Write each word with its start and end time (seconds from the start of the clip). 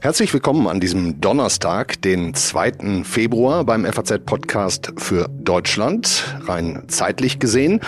Herzlich 0.00 0.34
willkommen 0.34 0.66
an 0.66 0.80
diesem 0.80 1.20
Donnerstag, 1.20 2.02
den 2.02 2.34
2. 2.34 3.04
Februar 3.04 3.64
beim 3.64 3.84
FAZ-Podcast 3.84 4.92
für 4.98 5.28
Deutschland. 5.28 6.36
Rein 6.46 6.84
zeitlich 6.88 7.38
gesehen 7.38 7.80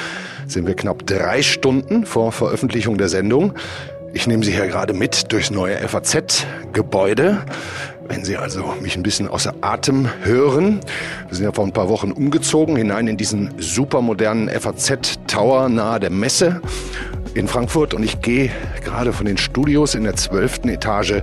sind 0.46 0.66
wir 0.66 0.74
knapp 0.74 1.06
drei 1.06 1.42
Stunden 1.42 2.06
vor 2.06 2.32
Veröffentlichung 2.32 2.96
der 2.96 3.08
Sendung. 3.08 3.52
Ich 4.14 4.26
nehme 4.26 4.44
Sie 4.44 4.52
hier 4.52 4.66
gerade 4.66 4.94
mit 4.94 5.30
durchs 5.30 5.50
neue 5.50 5.76
FAZ-Gebäude. 5.76 7.44
Wenn 8.08 8.24
Sie 8.24 8.36
also 8.36 8.74
mich 8.80 8.96
ein 8.96 9.02
bisschen 9.02 9.28
außer 9.28 9.54
Atem 9.60 10.08
hören, 10.22 10.80
wir 11.28 11.36
sind 11.36 11.44
ja 11.44 11.52
vor 11.52 11.64
ein 11.64 11.72
paar 11.72 11.88
Wochen 11.88 12.12
umgezogen 12.12 12.76
hinein 12.76 13.06
in 13.06 13.16
diesen 13.16 13.52
supermodernen 13.58 14.48
FAZ-Tower 14.48 15.68
nahe 15.68 16.00
der 16.00 16.10
Messe 16.10 16.60
in 17.34 17.48
Frankfurt 17.48 17.94
und 17.94 18.02
ich 18.02 18.20
gehe 18.20 18.50
gerade 18.84 19.12
von 19.12 19.26
den 19.26 19.36
Studios 19.36 19.94
in 19.94 20.04
der 20.04 20.16
zwölften 20.16 20.68
Etage 20.68 21.22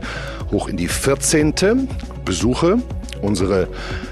hoch 0.52 0.68
in 0.68 0.78
die 0.78 0.88
14. 0.88 1.88
Besuche 2.24 2.78
unsere 3.22 3.68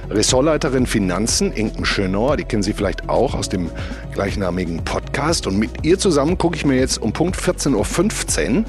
Ressortleiterin 0.09 0.85
Finanzen, 0.85 1.51
Inken 1.51 1.83
Schönauer, 1.83 2.37
die 2.37 2.43
kennen 2.43 2.63
Sie 2.63 2.73
vielleicht 2.73 3.09
auch 3.09 3.33
aus 3.33 3.49
dem 3.49 3.71
gleichnamigen 4.13 4.83
Podcast. 4.83 5.47
Und 5.47 5.57
mit 5.57 5.83
ihr 5.83 5.97
zusammen 5.97 6.37
gucke 6.37 6.55
ich 6.55 6.65
mir 6.65 6.75
jetzt 6.75 7.01
um 7.01 7.11
Punkt 7.11 7.35
14.15 7.35 8.57
Uhr 8.57 8.63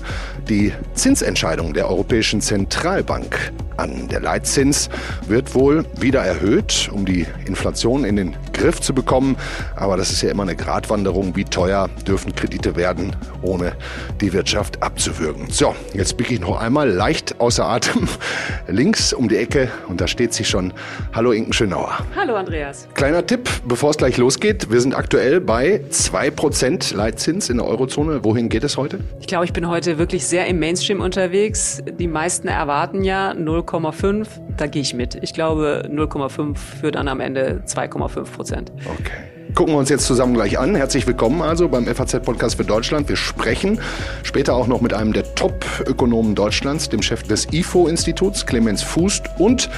die 0.48 0.72
Zinsentscheidung 0.94 1.74
der 1.74 1.88
Europäischen 1.88 2.40
Zentralbank 2.40 3.52
an. 3.76 4.08
Der 4.08 4.20
Leitzins 4.20 4.88
wird 5.26 5.54
wohl 5.54 5.84
wieder 6.00 6.22
erhöht, 6.22 6.88
um 6.92 7.04
die 7.04 7.26
Inflation 7.46 8.04
in 8.04 8.16
den 8.16 8.36
Griff 8.52 8.80
zu 8.80 8.94
bekommen. 8.94 9.36
Aber 9.74 9.96
das 9.96 10.10
ist 10.10 10.22
ja 10.22 10.30
immer 10.30 10.42
eine 10.42 10.56
Gratwanderung. 10.56 11.36
Wie 11.36 11.44
teuer 11.44 11.88
dürfen 12.06 12.34
Kredite 12.34 12.76
werden, 12.76 13.14
ohne 13.42 13.72
die 14.20 14.32
Wirtschaft 14.32 14.82
abzuwürgen? 14.82 15.50
So, 15.50 15.74
jetzt 15.92 16.16
blicke 16.16 16.34
ich 16.34 16.40
noch 16.40 16.58
einmal 16.58 16.88
leicht 16.90 17.40
außer 17.40 17.66
Atem 17.66 18.08
links 18.66 19.12
um 19.12 19.28
die 19.28 19.36
Ecke 19.36 19.70
und 19.88 20.00
da 20.00 20.08
steht 20.08 20.32
sie 20.32 20.44
schon. 20.44 20.72
Hallo 21.12 21.25
Inken 21.32 21.52
Schönauer. 21.52 21.98
Hallo 22.14 22.36
Andreas. 22.36 22.88
Kleiner 22.94 23.26
Tipp, 23.26 23.48
bevor 23.66 23.90
es 23.90 23.96
gleich 23.96 24.16
losgeht. 24.16 24.70
Wir 24.70 24.80
sind 24.80 24.94
aktuell 24.94 25.40
bei 25.40 25.82
2% 25.90 26.94
Leitzins 26.94 27.50
in 27.50 27.56
der 27.56 27.66
Eurozone. 27.66 28.24
Wohin 28.24 28.48
geht 28.48 28.64
es 28.64 28.76
heute? 28.76 29.00
Ich 29.20 29.26
glaube, 29.26 29.44
ich 29.44 29.52
bin 29.52 29.68
heute 29.68 29.98
wirklich 29.98 30.26
sehr 30.26 30.46
im 30.46 30.58
Mainstream 30.60 31.00
unterwegs. 31.00 31.82
Die 31.98 32.08
meisten 32.08 32.48
erwarten 32.48 33.02
ja 33.02 33.34
0, 33.34 33.56
0,5, 33.66 34.26
da 34.56 34.66
gehe 34.66 34.82
ich 34.82 34.94
mit. 34.94 35.16
Ich 35.22 35.32
glaube, 35.32 35.88
0,5 35.90 36.56
führt 36.56 36.94
dann 36.94 37.08
am 37.08 37.20
Ende 37.20 37.62
2,5 37.66 38.24
Prozent. 38.24 38.72
Okay. 38.84 39.35
Gucken 39.54 39.74
wir 39.74 39.78
uns 39.78 39.88
jetzt 39.88 40.06
zusammen 40.06 40.34
gleich 40.34 40.58
an. 40.58 40.74
Herzlich 40.74 41.06
willkommen 41.06 41.40
also 41.40 41.68
beim 41.68 41.86
FAZ-Podcast 41.86 42.56
für 42.56 42.64
Deutschland. 42.64 43.08
Wir 43.08 43.16
sprechen 43.16 43.80
später 44.22 44.54
auch 44.54 44.66
noch 44.66 44.80
mit 44.80 44.92
einem 44.92 45.12
der 45.12 45.34
Top-Ökonomen 45.34 46.34
Deutschlands, 46.34 46.88
dem 46.88 47.00
Chef 47.02 47.22
des 47.22 47.50
IFO-Instituts, 47.52 48.44
Clemens 48.44 48.82
Fußt, 48.82 49.24
und 49.38 49.70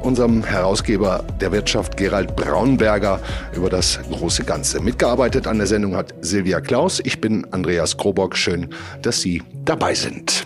unserem 0.00 0.44
Herausgeber 0.44 1.24
der 1.40 1.52
Wirtschaft, 1.52 1.96
Gerald 1.96 2.36
Braunberger, 2.36 3.20
über 3.54 3.68
das 3.68 3.98
große 4.10 4.44
Ganze. 4.44 4.80
Mitgearbeitet 4.80 5.46
an 5.46 5.58
der 5.58 5.66
Sendung 5.66 5.96
hat 5.96 6.14
Silvia 6.20 6.60
Klaus. 6.60 7.00
Ich 7.04 7.20
bin 7.20 7.46
Andreas 7.50 7.96
Krobock. 7.96 8.36
Schön, 8.36 8.68
dass 9.02 9.20
Sie 9.20 9.42
dabei 9.64 9.94
sind. 9.94 10.45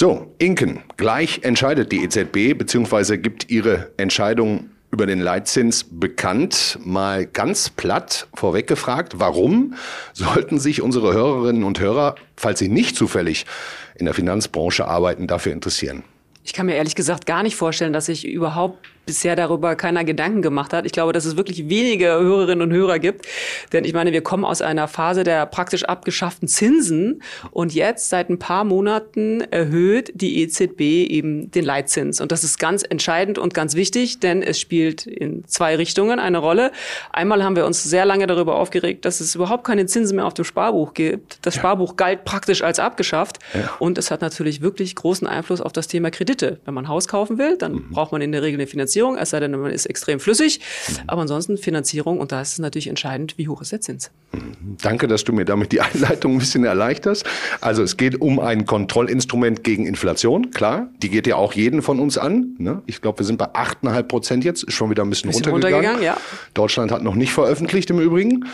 So, 0.00 0.34
Inken, 0.38 0.80
gleich 0.96 1.40
entscheidet 1.42 1.92
die 1.92 2.02
EZB 2.02 2.56
bzw. 2.56 3.18
gibt 3.18 3.50
ihre 3.50 3.90
Entscheidung 3.98 4.70
über 4.90 5.04
den 5.04 5.20
Leitzins 5.20 5.84
bekannt. 5.84 6.78
Mal 6.82 7.26
ganz 7.26 7.68
platt 7.68 8.26
vorweg 8.32 8.66
gefragt, 8.66 9.14
warum 9.18 9.74
sollten 10.14 10.58
sich 10.58 10.80
unsere 10.80 11.12
Hörerinnen 11.12 11.64
und 11.64 11.80
Hörer, 11.80 12.14
falls 12.34 12.60
sie 12.60 12.68
nicht 12.68 12.96
zufällig 12.96 13.44
in 13.94 14.06
der 14.06 14.14
Finanzbranche 14.14 14.88
arbeiten, 14.88 15.26
dafür 15.26 15.52
interessieren? 15.52 16.02
Ich 16.44 16.54
kann 16.54 16.64
mir 16.64 16.76
ehrlich 16.76 16.94
gesagt 16.94 17.26
gar 17.26 17.42
nicht 17.42 17.56
vorstellen, 17.56 17.92
dass 17.92 18.06
sich 18.06 18.26
überhaupt 18.26 18.78
bisher 19.10 19.34
darüber 19.34 19.74
keiner 19.74 20.04
Gedanken 20.04 20.40
gemacht 20.40 20.72
hat. 20.72 20.86
Ich 20.86 20.92
glaube, 20.92 21.12
dass 21.12 21.24
es 21.24 21.36
wirklich 21.36 21.68
wenige 21.68 22.06
Hörerinnen 22.06 22.62
und 22.62 22.72
Hörer 22.72 23.00
gibt. 23.00 23.26
Denn 23.72 23.84
ich 23.84 23.92
meine, 23.92 24.12
wir 24.12 24.22
kommen 24.22 24.44
aus 24.44 24.62
einer 24.62 24.86
Phase 24.86 25.24
der 25.24 25.46
praktisch 25.46 25.82
abgeschafften 25.82 26.46
Zinsen 26.46 27.24
und 27.50 27.74
jetzt 27.74 28.08
seit 28.08 28.30
ein 28.30 28.38
paar 28.38 28.62
Monaten 28.62 29.40
erhöht 29.40 30.12
die 30.14 30.42
EZB 30.42 30.80
eben 31.10 31.50
den 31.50 31.64
Leitzins. 31.64 32.20
Und 32.20 32.30
das 32.30 32.44
ist 32.44 32.60
ganz 32.60 32.84
entscheidend 32.88 33.36
und 33.36 33.52
ganz 33.52 33.74
wichtig, 33.74 34.20
denn 34.20 34.44
es 34.44 34.60
spielt 34.60 35.08
in 35.08 35.44
zwei 35.48 35.74
Richtungen 35.74 36.20
eine 36.20 36.38
Rolle. 36.38 36.70
Einmal 37.12 37.42
haben 37.42 37.56
wir 37.56 37.66
uns 37.66 37.82
sehr 37.82 38.04
lange 38.04 38.28
darüber 38.28 38.54
aufgeregt, 38.54 39.04
dass 39.04 39.20
es 39.20 39.34
überhaupt 39.34 39.64
keine 39.64 39.86
Zinsen 39.86 40.14
mehr 40.14 40.26
auf 40.26 40.34
dem 40.34 40.44
Sparbuch 40.44 40.94
gibt. 40.94 41.40
Das 41.42 41.56
ja. 41.56 41.62
Sparbuch 41.62 41.96
galt 41.96 42.24
praktisch 42.24 42.62
als 42.62 42.78
abgeschafft. 42.78 43.40
Ja. 43.54 43.72
Und 43.80 43.98
es 43.98 44.12
hat 44.12 44.20
natürlich 44.20 44.60
wirklich 44.60 44.94
großen 44.94 45.26
Einfluss 45.26 45.60
auf 45.60 45.72
das 45.72 45.88
Thema 45.88 46.12
Kredite. 46.12 46.60
Wenn 46.64 46.74
man 46.74 46.86
Haus 46.86 47.08
kaufen 47.08 47.38
will, 47.38 47.58
dann 47.58 47.72
mhm. 47.72 47.90
braucht 47.90 48.12
man 48.12 48.22
in 48.22 48.30
der 48.30 48.42
Regel 48.42 48.60
eine 48.60 48.68
Finanzierung 48.68 48.99
Finanzierung, 49.00 49.16
es 49.16 49.30
sei 49.30 49.40
denn, 49.40 49.52
man 49.52 49.70
ist 49.70 49.86
extrem 49.86 50.20
flüssig. 50.20 50.60
Mhm. 50.60 50.94
Aber 51.06 51.22
ansonsten 51.22 51.56
Finanzierung 51.56 52.18
und 52.18 52.32
da 52.32 52.40
ist 52.40 52.52
es 52.52 52.58
natürlich 52.58 52.88
entscheidend, 52.88 53.38
wie 53.38 53.48
hoch 53.48 53.62
ist 53.62 53.72
der 53.72 53.80
Zins. 53.80 54.10
Mhm. 54.32 54.76
Danke, 54.82 55.08
dass 55.08 55.24
du 55.24 55.32
mir 55.32 55.44
damit 55.44 55.72
die 55.72 55.80
Einleitung 55.80 56.34
ein 56.34 56.38
bisschen 56.38 56.64
erleichterst. 56.64 57.24
Also 57.60 57.82
es 57.82 57.96
geht 57.96 58.20
um 58.20 58.38
ein 58.38 58.66
Kontrollinstrument 58.66 59.64
gegen 59.64 59.86
Inflation, 59.86 60.50
klar. 60.50 60.88
Die 61.02 61.08
geht 61.08 61.26
ja 61.26 61.36
auch 61.36 61.54
jeden 61.54 61.82
von 61.82 61.98
uns 61.98 62.18
an. 62.18 62.54
Ne? 62.58 62.82
Ich 62.86 63.00
glaube, 63.00 63.20
wir 63.20 63.26
sind 63.26 63.38
bei 63.38 63.46
8,5 63.46 64.02
Prozent 64.04 64.44
jetzt, 64.44 64.64
ist 64.64 64.74
schon 64.74 64.90
wieder 64.90 65.02
ein 65.02 65.10
bisschen, 65.10 65.30
bisschen 65.30 65.50
runtergegangen. 65.50 65.90
runtergegangen 65.90 66.20
ja. 66.20 66.52
Deutschland 66.54 66.92
hat 66.92 67.02
noch 67.02 67.14
nicht 67.14 67.32
veröffentlicht 67.32 67.90
im 67.90 68.00
Übrigen. 68.00 68.46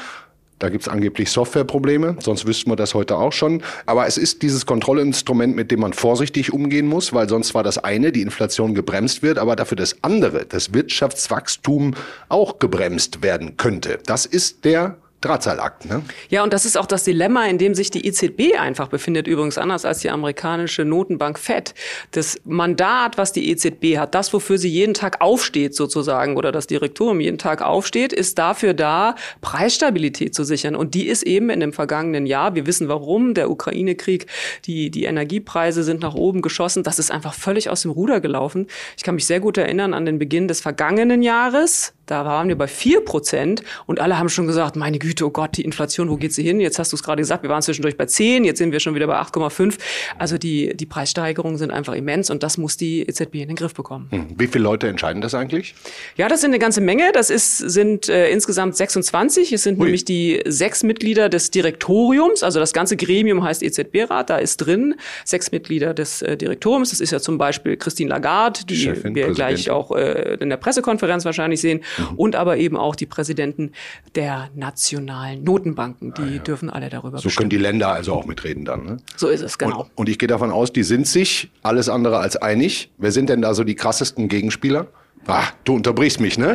Da 0.59 0.71
gibt's 0.71 0.89
angeblich 0.89 1.31
Softwareprobleme, 1.31 2.17
sonst 2.21 2.47
wüssten 2.47 2.71
wir 2.71 2.77
das 2.77 2.95
heute 2.95 3.19
auch 3.19 3.33
schon. 3.33 3.63
Aber 3.85 4.07
es 4.07 4.17
ist 4.17 4.41
dieses 4.43 4.65
Kontrollinstrument, 4.65 5.55
mit 5.55 5.71
dem 5.71 5.81
man 5.81 5.93
vorsichtig 5.93 6.53
umgehen 6.53 6.87
muss, 6.87 7.13
weil 7.13 7.29
sonst 7.29 7.55
war 7.55 7.63
das 7.63 7.77
eine, 7.77 8.11
die 8.11 8.23
Inflation 8.23 8.75
gebremst 8.75 9.23
wird, 9.23 9.37
aber 9.39 9.55
dafür 9.55 9.77
das 9.77 10.03
andere, 10.03 10.47
das 10.47 10.73
Wirtschaftswachstum 10.73 11.95
auch 12.31 12.59
gebremst 12.59 13.23
werden 13.23 13.59
könnte. 13.59 13.99
Das 14.07 14.25
ist 14.25 14.65
der 14.65 14.97
Drahtseilakt. 15.27 15.87
Ne? 15.87 16.03
Ja, 16.29 16.43
und 16.43 16.53
das 16.53 16.65
ist 16.65 16.77
auch 16.77 16.87
das 16.87 17.05
Dilemma, 17.05 17.47
in 17.47 17.59
dem 17.59 17.75
sich 17.75 17.91
die 17.91 18.07
EZB 18.07 18.59
einfach 18.59 18.89
befindet, 18.89 19.27
übrigens 19.27 19.59
anders 19.59 19.85
als 19.85 20.01
die 20.01 20.11
amerikanische 20.11 20.85
Notenbank 20.85 21.39
Fed. 21.39 21.75
Das 22.13 22.41
Mandat, 22.45 23.19
was 23.19 23.33
die 23.33 23.51
EZB 23.51 23.99
hat, 23.99 24.15
das, 24.15 24.33
wofür 24.33 24.59
sie 24.59 24.69
jeden 24.69 24.95
Tag 24.95 25.21
aufsteht 25.21 25.75
sozusagen, 25.75 26.37
oder 26.37 26.53
das 26.53 26.67
Direktorium 26.67 27.21
jeden 27.21 27.39
Tag 27.39 27.63
aufsteht, 27.63 28.13
ist 28.13 28.39
dafür 28.39 28.75
da, 28.75 29.15
Preisstabilität 29.41 30.35
zu 30.35 30.45
sichern. 30.45 30.77
Und 30.77 30.95
die 30.95 31.07
ist 31.07 31.23
eben 31.23 31.51
in 31.51 31.61
dem 31.61 31.73
vergangenen 31.73 32.27
Jahr, 32.27 32.55
wir 32.55 32.67
wissen 32.67 32.89
warum, 32.89 33.35
der 33.35 33.51
Ukraine-Krieg, 33.51 34.27
die, 34.65 34.91
die 34.91 35.05
Energiepreise 35.05 35.83
sind 35.83 36.01
nach 36.03 36.15
oben 36.15 36.43
geschossen, 36.43 36.83
das 36.83 36.99
ist 36.99 37.11
einfach 37.11 37.35
völlig 37.35 37.69
aus 37.71 37.83
dem 37.83 37.91
Ruder 37.91 38.21
gelaufen. 38.21 38.67
Ich 38.97 39.03
kann 39.03 39.15
mich 39.17 39.27
sehr 39.27 39.41
gut 39.41 39.59
erinnern 39.59 39.95
an 39.95 40.07
den 40.07 40.19
Beginn 40.19 40.49
des 40.49 40.61
vergangenen 40.61 41.23
Jahres, 41.23 41.96
da 42.07 42.25
waren 42.25 42.49
wir 42.49 42.57
bei 42.57 42.69
vier 42.69 43.05
Prozent 43.05 43.63
und 43.87 44.01
alle 44.01 44.19
haben 44.19 44.29
schon 44.29 44.47
gesagt, 44.47 44.77
meine 44.77 44.99
Güte, 44.99 45.27
oh 45.27 45.31
Gott, 45.31 45.57
die 45.57 45.63
Inflation, 45.63 46.09
wo 46.09 46.17
geht 46.17 46.33
sie 46.33 46.43
hin? 46.43 46.61
Jetzt 46.61 46.79
hast 46.79 46.93
du 46.93 46.97
es 46.97 47.03
gerade 47.03 47.21
gesagt, 47.21 47.43
wir 47.43 47.51
waren 47.51 47.63
zwischendurch 47.63 47.97
bei 47.97 48.07
zehn, 48.07 48.45
jetzt 48.45 48.59
sind 48.59 48.73
wir 48.73 48.81
schon 48.81 48.95
wieder 48.95 49.07
bei 49.07 49.19
8,5. 49.21 49.75
Also 50.19 50.39
die, 50.39 50.77
die 50.77 50.87
Preissteigerungen 50.87 51.59
sind 51.59 51.73
einfach 51.73 51.95
immens 51.95 52.31
und 52.31 52.43
das 52.43 52.59
muss 52.59 52.77
die 52.77 53.03
EZB 53.03 53.35
in 53.37 53.49
den 53.49 53.57
Griff 53.57 53.75
bekommen. 53.75 54.09
Hm. 54.11 54.27
Wie 54.37 54.47
viele 54.47 54.65
Leute 54.65 54.89
entscheiden 54.89 55.21
das 55.21 55.35
eigentlich? 55.35 55.75
Ja, 56.17 56.29
das 56.29 56.41
sind 56.41 56.51
eine 56.51 56.59
ganze 56.59 56.81
Menge. 56.81 57.11
Das 57.13 57.31
ist, 57.31 57.59
sind 57.59 58.09
äh, 58.09 58.31
insgesamt 58.31 58.77
26. 58.77 59.53
Es 59.53 59.65
sind 59.65 59.79
Ui. 59.79 59.85
nämlich 59.85 60.05
die 60.05 60.43
sechs 60.47 60.83
Mitglieder 60.83 61.29
des 61.29 61.51
Direktoriums. 61.51 62.43
Also 62.43 62.61
das 62.61 62.73
ganze 62.73 62.97
Gremium 62.97 63.43
heißt 63.43 63.63
EZB-Rat. 63.63 64.31
Da 64.31 64.39
ist 64.39 64.59
drin 64.59 64.95
sechs 65.25 65.51
Mitglieder 65.51 65.93
des 65.93 66.23
äh, 66.23 66.37
Direktoriums. 66.37 66.91
Das 66.91 67.01
ist 67.01 67.11
ja 67.11 67.21
zum 67.21 67.37
Beispiel 67.39 67.77
Christine 67.77 68.11
Lagarde, 68.11 68.61
die 68.67 68.77
Chefin, 68.77 69.15
wir 69.15 69.33
gleich 69.33 69.71
auch 69.71 69.91
äh, 69.91 70.37
in 70.41 70.51
der 70.51 70.57
Pressekonferenz 70.57 71.25
wahrscheinlich 71.25 71.61
sehen 71.61 71.83
mhm. 71.99 72.17
und 72.17 72.37
aber 72.37 72.57
eben 72.57 72.77
auch 72.77 72.97
die 72.97 73.07
Präsidenten 73.07 73.73
der 74.15 74.49
nationalen 74.55 75.45
Notenbanken. 75.45 76.15
Die 76.15 76.23
ah, 76.23 76.27
ja. 76.27 76.39
dürfen 76.39 76.71
alle 76.71 76.89
darüber 76.89 77.19
So 77.19 77.25
bestimmen. 77.25 77.37
können 77.37 77.51
die 77.51 77.59
Länder 77.59 77.89
also 77.89 78.15
auch 78.15 78.27
mitreden 78.27 78.65
dann. 78.65 78.85
Ne? 78.85 78.97
So 79.17 79.29
ist 79.29 79.43
es, 79.43 79.59
genau. 79.59 79.83
Und, 79.83 79.91
und 79.95 80.09
ich 80.09 80.19
gehe 80.19 80.29
davon 80.29 80.51
aus, 80.51 80.73
die 80.73 80.83
sind 80.83 81.07
sich 81.07 81.51
alles 81.63 81.89
andere 81.89 82.19
als 82.19 82.37
einig. 82.37 82.91
Wer 82.99 83.13
sind 83.13 83.29
denn 83.29 83.43
da 83.43 83.55
so 83.55 83.65
die 83.65 83.75
krassesten 83.75 84.29
Gegenspieler? 84.29 84.87
Ah, 85.29 85.45
du 85.65 85.75
unterbrichst 85.75 86.21
mich, 86.21 86.39
ne? 86.39 86.55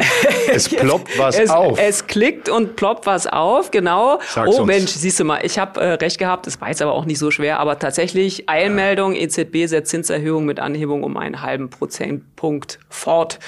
Es 0.52 0.70
ploppt 0.70 1.18
was 1.20 1.38
es, 1.38 1.50
auf. 1.50 1.78
Es 1.80 2.08
klickt 2.08 2.48
und 2.48 2.76
ploppt 2.76 3.06
was 3.06 3.28
auf, 3.28 3.70
genau. 3.72 4.20
Sag's 4.28 4.50
oh 4.50 4.62
uns. 4.62 4.68
Mensch, 4.68 4.92
siehst 4.92 5.20
du 5.20 5.26
mal, 5.26 5.42
ich 5.44 5.60
habe 5.60 5.80
äh, 5.82 5.94
recht 5.94 6.18
gehabt, 6.18 6.48
das 6.48 6.62
war 6.62 6.70
jetzt 6.70 6.82
aber 6.82 6.94
auch 6.94 7.06
nicht 7.06 7.20
so 7.20 7.32
schwer, 7.32 7.60
aber 7.60 7.80
tatsächlich 7.80 8.50
Eilmeldung, 8.50 9.14
EZB 9.14 9.66
setzt 9.66 9.92
Zinserhöhung 9.92 10.46
mit 10.46 10.60
Anhebung 10.60 11.04
um 11.04 11.18
einen 11.18 11.42
halben 11.42 11.70
Prozentpunkt 11.70 12.80
fort. 12.90 13.40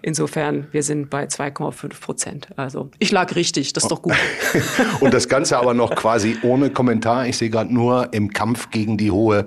Insofern, 0.00 0.68
wir 0.72 0.82
sind 0.82 1.10
bei 1.10 1.24
2,5 1.24 2.00
Prozent. 2.00 2.48
Also 2.56 2.90
ich 2.98 3.10
lag 3.10 3.34
richtig, 3.36 3.74
das 3.74 3.84
ist 3.84 3.90
doch 3.90 4.02
gut. 4.02 4.16
Und 5.00 5.12
das 5.12 5.28
Ganze 5.28 5.58
aber 5.58 5.74
noch 5.74 5.94
quasi 5.94 6.38
ohne 6.42 6.70
Kommentar. 6.70 7.26
Ich 7.26 7.36
sehe 7.36 7.50
gerade 7.50 7.72
nur 7.72 8.08
im 8.12 8.32
Kampf 8.32 8.70
gegen 8.70 8.96
die 8.96 9.10
hohe 9.10 9.46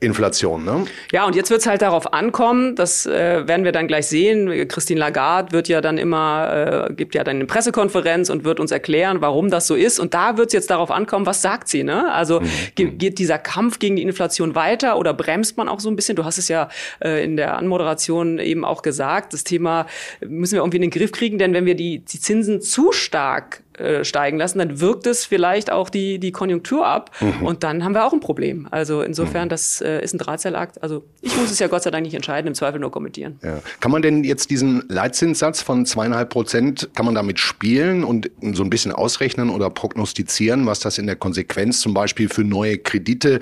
Inflation. 0.00 0.64
Ne? 0.64 0.86
Ja, 1.12 1.26
und 1.26 1.36
jetzt 1.36 1.50
wird 1.50 1.60
es 1.60 1.66
halt 1.66 1.82
darauf 1.82 2.14
ankommen, 2.14 2.74
das 2.74 3.04
äh, 3.04 3.46
werden 3.46 3.64
wir 3.64 3.72
dann 3.72 3.86
gleich 3.86 4.06
sehen. 4.06 4.66
Christine 4.66 4.98
Lagarde 4.98 5.52
wird 5.52 5.68
ja 5.68 5.82
dann 5.82 5.98
immer, 5.98 6.88
äh, 6.88 6.94
gibt 6.94 7.14
ja 7.14 7.22
dann 7.22 7.36
eine 7.36 7.44
Pressekonferenz 7.44 8.30
und 8.30 8.44
wird 8.44 8.60
uns 8.60 8.70
erklären, 8.70 9.20
warum 9.20 9.50
das 9.50 9.66
so 9.66 9.74
ist. 9.74 10.00
Und 10.00 10.14
da 10.14 10.38
wird 10.38 10.48
es 10.48 10.52
jetzt 10.54 10.70
darauf 10.70 10.90
ankommen, 10.90 11.26
was 11.26 11.42
sagt 11.42 11.68
sie? 11.68 11.82
Ne? 11.84 12.10
Also 12.12 12.40
ge 12.76 12.90
geht 12.90 13.18
dieser 13.18 13.38
Kampf 13.38 13.78
gegen 13.78 13.96
die 13.96 14.02
Inflation 14.02 14.54
weiter 14.54 14.98
oder 14.98 15.12
bremst 15.12 15.58
man 15.58 15.68
auch 15.68 15.80
so 15.80 15.90
ein 15.90 15.96
bisschen? 15.96 16.16
Du 16.16 16.24
hast 16.24 16.38
es 16.38 16.48
ja 16.48 16.70
äh, 17.04 17.22
in 17.22 17.36
der 17.36 17.58
Anmoderation 17.58 18.38
eben 18.38 18.64
auch 18.64 18.80
gesagt. 18.80 19.34
Das 19.34 19.44
Thema 19.44 19.86
müssen 20.26 20.54
wir 20.54 20.60
irgendwie 20.60 20.78
in 20.78 20.82
den 20.82 20.90
Griff 20.90 21.12
kriegen, 21.12 21.38
denn 21.38 21.52
wenn 21.52 21.66
wir 21.66 21.74
die, 21.74 21.98
die 21.98 22.20
Zinsen 22.20 22.62
zu 22.62 22.92
stark 22.92 23.62
äh, 23.80 24.04
steigen 24.04 24.38
lassen, 24.38 24.58
dann 24.58 24.80
wirkt 24.80 25.06
es 25.06 25.24
vielleicht 25.24 25.72
auch 25.72 25.90
die, 25.90 26.18
die 26.18 26.32
Konjunktur 26.32 26.86
ab 26.86 27.10
und 27.42 27.62
dann 27.64 27.84
haben 27.84 27.94
wir 27.94 28.04
auch 28.04 28.12
ein 28.12 28.20
Problem. 28.20 28.68
Also 28.70 29.02
insofern, 29.02 29.48
das 29.48 29.80
äh, 29.80 30.02
ist 30.02 30.14
ein 30.14 30.18
Drahtseilakt. 30.18 30.82
Also 30.82 31.04
ich 31.20 31.36
muss 31.36 31.50
es 31.50 31.58
ja 31.58 31.66
Gott 31.66 31.82
sei 31.82 31.90
Dank 31.90 32.04
nicht 32.04 32.14
entscheiden, 32.14 32.48
im 32.48 32.54
Zweifel 32.54 32.80
nur 32.80 32.90
kommentieren. 32.90 33.38
Ja. 33.42 33.60
Kann 33.80 33.90
man 33.90 34.02
denn 34.02 34.24
jetzt 34.24 34.50
diesen 34.50 34.84
Leitzinssatz 34.88 35.62
von 35.62 35.86
zweieinhalb 35.86 36.30
Prozent, 36.30 36.90
kann 36.94 37.06
man 37.06 37.14
damit 37.14 37.38
spielen 37.38 38.04
und 38.04 38.30
so 38.52 38.62
ein 38.62 38.70
bisschen 38.70 38.92
ausrechnen 38.92 39.50
oder 39.50 39.70
prognostizieren, 39.70 40.66
was 40.66 40.80
das 40.80 40.98
in 40.98 41.06
der 41.06 41.16
Konsequenz 41.16 41.80
zum 41.80 41.94
Beispiel 41.94 42.28
für 42.28 42.44
neue 42.44 42.78
Kredite 42.78 43.40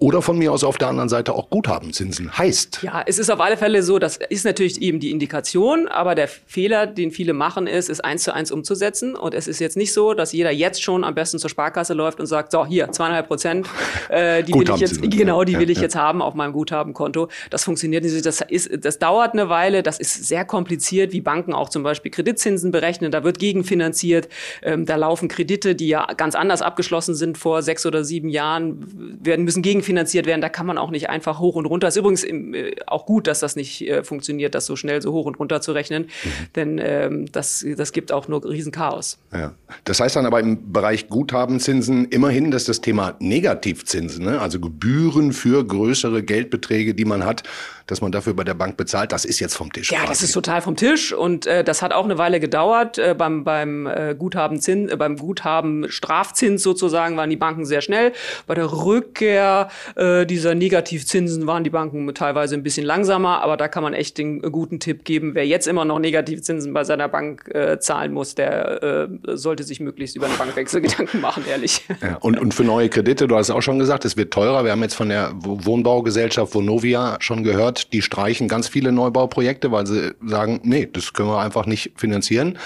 oder 0.00 0.22
von 0.22 0.38
mir 0.38 0.50
aus 0.50 0.64
auf 0.64 0.78
der 0.78 0.88
anderen 0.88 1.10
Seite 1.10 1.34
auch 1.34 1.50
Guthabenzinsen 1.50 2.36
heißt? 2.36 2.82
Ja, 2.82 3.02
es 3.06 3.18
ist 3.18 3.30
auf 3.30 3.38
alle 3.38 3.58
Fälle 3.58 3.82
so, 3.82 3.98
das 3.98 4.16
ist 4.16 4.46
natürlich 4.46 4.80
eben 4.80 4.98
die 4.98 5.10
Indikation, 5.10 5.88
aber 5.88 6.14
der 6.14 6.26
Fehler, 6.26 6.86
den 6.86 7.10
viele 7.10 7.34
machen, 7.34 7.66
ist, 7.66 7.90
es 7.90 8.00
eins 8.00 8.22
zu 8.22 8.32
eins 8.32 8.50
umzusetzen. 8.50 9.14
Und 9.14 9.34
es 9.34 9.46
ist 9.46 9.60
jetzt 9.60 9.76
nicht 9.76 9.92
so, 9.92 10.14
dass 10.14 10.32
jeder 10.32 10.50
jetzt 10.50 10.82
schon 10.82 11.04
am 11.04 11.14
besten 11.14 11.38
zur 11.38 11.50
Sparkasse 11.50 11.92
läuft 11.92 12.18
und 12.18 12.26
sagt, 12.26 12.50
so 12.50 12.64
hier, 12.64 12.90
zweieinhalb 12.90 13.28
Prozent, 13.28 13.68
äh, 14.08 14.42
die 14.42 14.54
will 14.54 14.70
ich 14.70 14.76
jetzt, 14.76 15.02
genau, 15.02 15.44
die 15.44 15.52
Ja, 15.52 15.58
will 15.58 15.68
ich 15.68 15.76
ja. 15.76 15.82
jetzt 15.82 15.96
haben 15.96 16.22
auf 16.22 16.32
meinem 16.34 16.54
Guthabenkonto. 16.54 17.28
Das 17.50 17.64
funktioniert 17.64 18.02
nicht. 18.02 18.24
Das 18.24 18.40
ist, 18.40 18.70
das 18.82 18.98
dauert 18.98 19.34
eine 19.34 19.50
Weile. 19.50 19.82
Das 19.82 20.00
ist 20.00 20.26
sehr 20.26 20.46
kompliziert, 20.46 21.12
wie 21.12 21.20
Banken 21.20 21.52
auch 21.52 21.68
zum 21.68 21.82
Beispiel 21.82 22.10
Kreditzinsen 22.10 22.70
berechnen. 22.70 23.10
Da 23.10 23.22
wird 23.22 23.38
gegenfinanziert. 23.38 24.30
Ähm, 24.62 24.86
da 24.86 24.96
laufen 24.96 25.28
Kredite, 25.28 25.74
die 25.74 25.88
ja 25.88 26.06
ganz 26.16 26.34
anders 26.34 26.62
abgeschlossen 26.62 27.14
sind 27.14 27.36
vor 27.36 27.60
sechs 27.60 27.84
oder 27.84 28.02
sieben 28.02 28.30
Jahren, 28.30 29.18
werden, 29.22 29.44
müssen 29.44 29.60
gegenfinanziert 29.60 29.89
werden. 30.26 30.40
Da 30.40 30.48
kann 30.48 30.66
man 30.66 30.78
auch 30.78 30.90
nicht 30.90 31.10
einfach 31.10 31.38
hoch 31.38 31.56
und 31.56 31.66
runter. 31.66 31.88
Ist 31.88 31.96
übrigens 31.96 32.24
äh, 32.24 32.74
auch 32.86 33.06
gut, 33.06 33.26
dass 33.26 33.40
das 33.40 33.56
nicht 33.56 33.82
äh, 33.82 34.02
funktioniert, 34.02 34.54
das 34.54 34.66
so 34.66 34.76
schnell 34.76 35.02
so 35.02 35.12
hoch 35.12 35.26
und 35.26 35.38
runter 35.38 35.60
zu 35.60 35.72
rechnen. 35.72 36.08
Denn 36.56 36.80
ähm, 36.82 37.26
das, 37.32 37.64
das 37.76 37.92
gibt 37.92 38.12
auch 38.12 38.28
nur 38.28 38.44
Riesenchaos. 38.44 39.18
Ja. 39.32 39.54
Das 39.84 40.00
heißt 40.00 40.16
dann 40.16 40.26
aber 40.26 40.40
im 40.40 40.72
Bereich 40.72 41.08
Guthabenzinsen 41.08 42.06
immerhin, 42.06 42.50
dass 42.50 42.64
das 42.64 42.80
Thema 42.80 43.16
Negativzinsen, 43.20 44.24
ne, 44.24 44.40
also 44.40 44.60
Gebühren 44.60 45.32
für 45.32 45.64
größere 45.64 46.22
Geldbeträge, 46.22 46.94
die 46.94 47.04
man 47.04 47.24
hat, 47.24 47.42
dass 47.90 48.00
man 48.00 48.12
dafür 48.12 48.34
bei 48.34 48.44
der 48.44 48.54
Bank 48.54 48.76
bezahlt, 48.76 49.12
das 49.12 49.24
ist 49.24 49.40
jetzt 49.40 49.54
vom 49.54 49.72
Tisch. 49.72 49.90
Ja, 49.90 50.00
das 50.00 50.08
quasi. 50.08 50.24
ist 50.26 50.32
total 50.32 50.62
vom 50.62 50.76
Tisch 50.76 51.12
und 51.12 51.46
äh, 51.46 51.64
das 51.64 51.82
hat 51.82 51.92
auch 51.92 52.04
eine 52.04 52.18
Weile 52.18 52.40
gedauert. 52.40 52.98
Äh, 52.98 53.14
beim 53.16 53.44
beim 53.44 53.86
äh, 53.86 54.14
Guthabenzin, 54.16 54.88
äh, 54.88 54.96
beim 54.96 55.16
Guthaben 55.16 55.90
Strafzins 55.90 56.62
sozusagen 56.62 57.16
waren 57.16 57.30
die 57.30 57.36
Banken 57.36 57.64
sehr 57.64 57.80
schnell. 57.80 58.12
Bei 58.46 58.54
der 58.54 58.70
Rückkehr 58.72 59.68
äh, 59.96 60.26
dieser 60.26 60.54
Negativzinsen 60.54 61.46
waren 61.46 61.64
die 61.64 61.70
Banken 61.70 62.12
teilweise 62.14 62.54
ein 62.54 62.62
bisschen 62.62 62.86
langsamer, 62.86 63.42
aber 63.42 63.56
da 63.56 63.68
kann 63.68 63.82
man 63.82 63.94
echt 63.94 64.18
den 64.18 64.42
äh, 64.42 64.50
guten 64.50 64.80
Tipp 64.80 65.04
geben. 65.04 65.34
Wer 65.34 65.46
jetzt 65.46 65.66
immer 65.66 65.84
noch 65.84 65.98
Negativzinsen 65.98 66.72
bei 66.72 66.84
seiner 66.84 67.08
Bank 67.08 67.48
äh, 67.54 67.78
zahlen 67.80 68.12
muss, 68.12 68.34
der 68.34 68.82
äh, 68.82 69.08
sollte 69.36 69.64
sich 69.64 69.80
möglichst 69.80 70.16
über 70.16 70.26
einen 70.26 70.38
Bankwechsel 70.38 70.80
Gedanken 70.90 71.20
machen, 71.20 71.44
ehrlich. 71.48 71.84
Ja, 72.02 72.16
und, 72.20 72.38
und 72.38 72.54
für 72.54 72.64
neue 72.64 72.88
Kredite, 72.88 73.26
du 73.26 73.36
hast 73.36 73.50
auch 73.50 73.62
schon 73.62 73.78
gesagt, 73.78 74.04
es 74.04 74.16
wird 74.16 74.32
teurer. 74.32 74.64
Wir 74.64 74.72
haben 74.72 74.82
jetzt 74.82 74.94
von 74.94 75.08
der 75.08 75.32
Wohnbaugesellschaft 75.34 76.54
Vonovia 76.54 77.16
schon 77.20 77.42
gehört, 77.42 77.79
die 77.88 78.02
streichen 78.02 78.48
ganz 78.48 78.68
viele 78.68 78.92
Neubauprojekte, 78.92 79.72
weil 79.72 79.86
sie 79.86 80.14
sagen, 80.24 80.60
nee, 80.64 80.88
das 80.90 81.12
können 81.12 81.28
wir 81.28 81.40
einfach 81.40 81.66
nicht 81.66 81.92
finanzieren. 81.96 82.58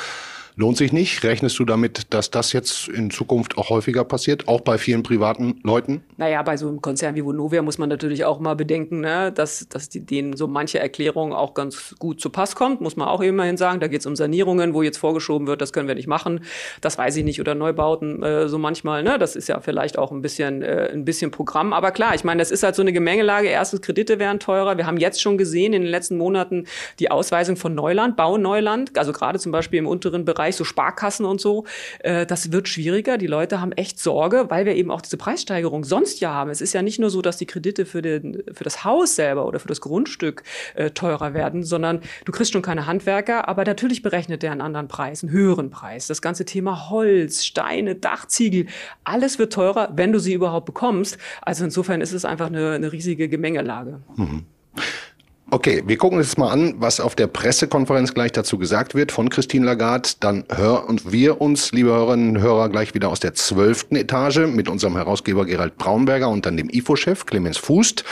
Lohnt 0.56 0.76
sich 0.76 0.92
nicht. 0.92 1.24
Rechnest 1.24 1.58
du 1.58 1.64
damit, 1.64 2.14
dass 2.14 2.30
das 2.30 2.52
jetzt 2.52 2.86
in 2.86 3.10
Zukunft 3.10 3.58
auch 3.58 3.70
häufiger 3.70 4.04
passiert, 4.04 4.46
auch 4.46 4.60
bei 4.60 4.78
vielen 4.78 5.02
privaten 5.02 5.58
Leuten? 5.64 6.04
Naja, 6.16 6.42
bei 6.42 6.56
so 6.56 6.68
einem 6.68 6.80
Konzern 6.80 7.16
wie 7.16 7.24
Vonovia 7.24 7.60
muss 7.60 7.78
man 7.78 7.88
natürlich 7.88 8.24
auch 8.24 8.38
mal 8.38 8.54
bedenken, 8.54 9.00
ne, 9.00 9.32
dass, 9.32 9.68
dass 9.68 9.88
die, 9.88 10.06
denen 10.06 10.36
so 10.36 10.46
manche 10.46 10.78
Erklärung 10.78 11.32
auch 11.32 11.54
ganz 11.54 11.96
gut 11.98 12.20
zu 12.20 12.30
Pass 12.30 12.54
kommt, 12.54 12.80
muss 12.80 12.94
man 12.94 13.08
auch 13.08 13.20
immerhin 13.20 13.56
sagen. 13.56 13.80
Da 13.80 13.88
geht 13.88 13.98
es 13.98 14.06
um 14.06 14.14
Sanierungen, 14.14 14.74
wo 14.74 14.82
jetzt 14.82 14.98
vorgeschoben 14.98 15.48
wird, 15.48 15.60
das 15.60 15.72
können 15.72 15.88
wir 15.88 15.96
nicht 15.96 16.06
machen. 16.06 16.44
Das 16.80 16.98
weiß 16.98 17.16
ich 17.16 17.24
nicht. 17.24 17.40
Oder 17.40 17.56
Neubauten 17.56 18.22
äh, 18.22 18.48
so 18.48 18.56
manchmal. 18.58 19.02
Ne? 19.02 19.18
Das 19.18 19.34
ist 19.34 19.48
ja 19.48 19.58
vielleicht 19.58 19.98
auch 19.98 20.12
ein 20.12 20.22
bisschen, 20.22 20.62
äh, 20.62 20.88
ein 20.92 21.04
bisschen 21.04 21.32
Programm. 21.32 21.72
Aber 21.72 21.90
klar, 21.90 22.14
ich 22.14 22.22
meine, 22.22 22.38
das 22.38 22.52
ist 22.52 22.62
halt 22.62 22.76
so 22.76 22.82
eine 22.82 22.92
Gemengelage. 22.92 23.48
Erstens, 23.48 23.80
Kredite 23.80 24.20
werden 24.20 24.38
teurer. 24.38 24.76
Wir 24.76 24.86
haben 24.86 24.98
jetzt 24.98 25.20
schon 25.20 25.36
gesehen 25.36 25.72
in 25.72 25.82
den 25.82 25.90
letzten 25.90 26.16
Monaten 26.16 26.68
die 27.00 27.10
Ausweisung 27.10 27.56
von 27.56 27.74
Neuland, 27.74 28.16
Bauneuland, 28.16 28.96
also 28.96 29.12
gerade 29.12 29.40
zum 29.40 29.50
Beispiel 29.50 29.80
im 29.80 29.88
unteren 29.88 30.24
Bereich, 30.24 30.43
so 30.52 30.64
Sparkassen 30.64 31.26
und 31.26 31.40
so. 31.40 31.64
Äh, 32.00 32.26
das 32.26 32.52
wird 32.52 32.68
schwieriger. 32.68 33.18
Die 33.18 33.26
Leute 33.26 33.60
haben 33.60 33.72
echt 33.72 33.98
Sorge, 33.98 34.46
weil 34.48 34.66
wir 34.66 34.74
eben 34.74 34.90
auch 34.90 35.00
diese 35.00 35.16
Preissteigerung 35.16 35.84
sonst 35.84 36.20
ja 36.20 36.32
haben. 36.32 36.50
Es 36.50 36.60
ist 36.60 36.72
ja 36.72 36.82
nicht 36.82 36.98
nur 36.98 37.10
so, 37.10 37.22
dass 37.22 37.36
die 37.36 37.46
Kredite 37.46 37.86
für, 37.86 38.02
den, 38.02 38.42
für 38.52 38.64
das 38.64 38.84
Haus 38.84 39.16
selber 39.16 39.46
oder 39.46 39.58
für 39.58 39.68
das 39.68 39.80
Grundstück 39.80 40.42
äh, 40.74 40.90
teurer 40.90 41.34
werden, 41.34 41.62
sondern 41.62 42.00
du 42.24 42.32
kriegst 42.32 42.52
schon 42.52 42.62
keine 42.62 42.86
Handwerker, 42.86 43.48
aber 43.48 43.64
natürlich 43.64 44.02
berechnet 44.02 44.42
der 44.42 44.52
einen 44.52 44.60
anderen 44.60 44.88
Preis, 44.88 45.22
einen 45.22 45.32
höheren 45.32 45.70
Preis. 45.70 46.06
Das 46.06 46.22
ganze 46.22 46.44
Thema 46.44 46.90
Holz, 46.90 47.44
Steine, 47.44 47.94
Dachziegel, 47.94 48.66
alles 49.04 49.38
wird 49.38 49.52
teurer, 49.52 49.90
wenn 49.94 50.12
du 50.12 50.18
sie 50.18 50.34
überhaupt 50.34 50.66
bekommst. 50.66 51.18
Also 51.42 51.64
insofern 51.64 52.00
ist 52.00 52.12
es 52.12 52.24
einfach 52.24 52.46
eine, 52.46 52.72
eine 52.72 52.92
riesige 52.92 53.28
Gemengelage. 53.28 54.00
Okay, 55.54 55.84
wir 55.86 55.96
gucken 55.98 56.18
uns 56.18 56.26
jetzt 56.26 56.36
mal 56.36 56.50
an, 56.50 56.74
was 56.78 56.98
auf 56.98 57.14
der 57.14 57.28
Pressekonferenz 57.28 58.12
gleich 58.12 58.32
dazu 58.32 58.58
gesagt 58.58 58.96
wird 58.96 59.12
von 59.12 59.28
Christine 59.28 59.64
Lagarde. 59.64 60.08
Dann 60.18 60.42
hören 60.52 61.00
wir 61.04 61.40
uns, 61.40 61.70
liebe 61.70 61.90
Hörerinnen 61.90 62.30
und 62.38 62.42
Hörer, 62.42 62.68
gleich 62.68 62.92
wieder 62.92 63.08
aus 63.08 63.20
der 63.20 63.34
zwölften 63.34 63.94
Etage 63.94 64.48
mit 64.48 64.68
unserem 64.68 64.96
Herausgeber 64.96 65.44
Gerald 65.46 65.78
Braunberger 65.78 66.28
und 66.28 66.44
dann 66.44 66.56
dem 66.56 66.68
IFO-Chef 66.68 67.24
Clemens 67.26 67.56
Fußt. 67.58 68.02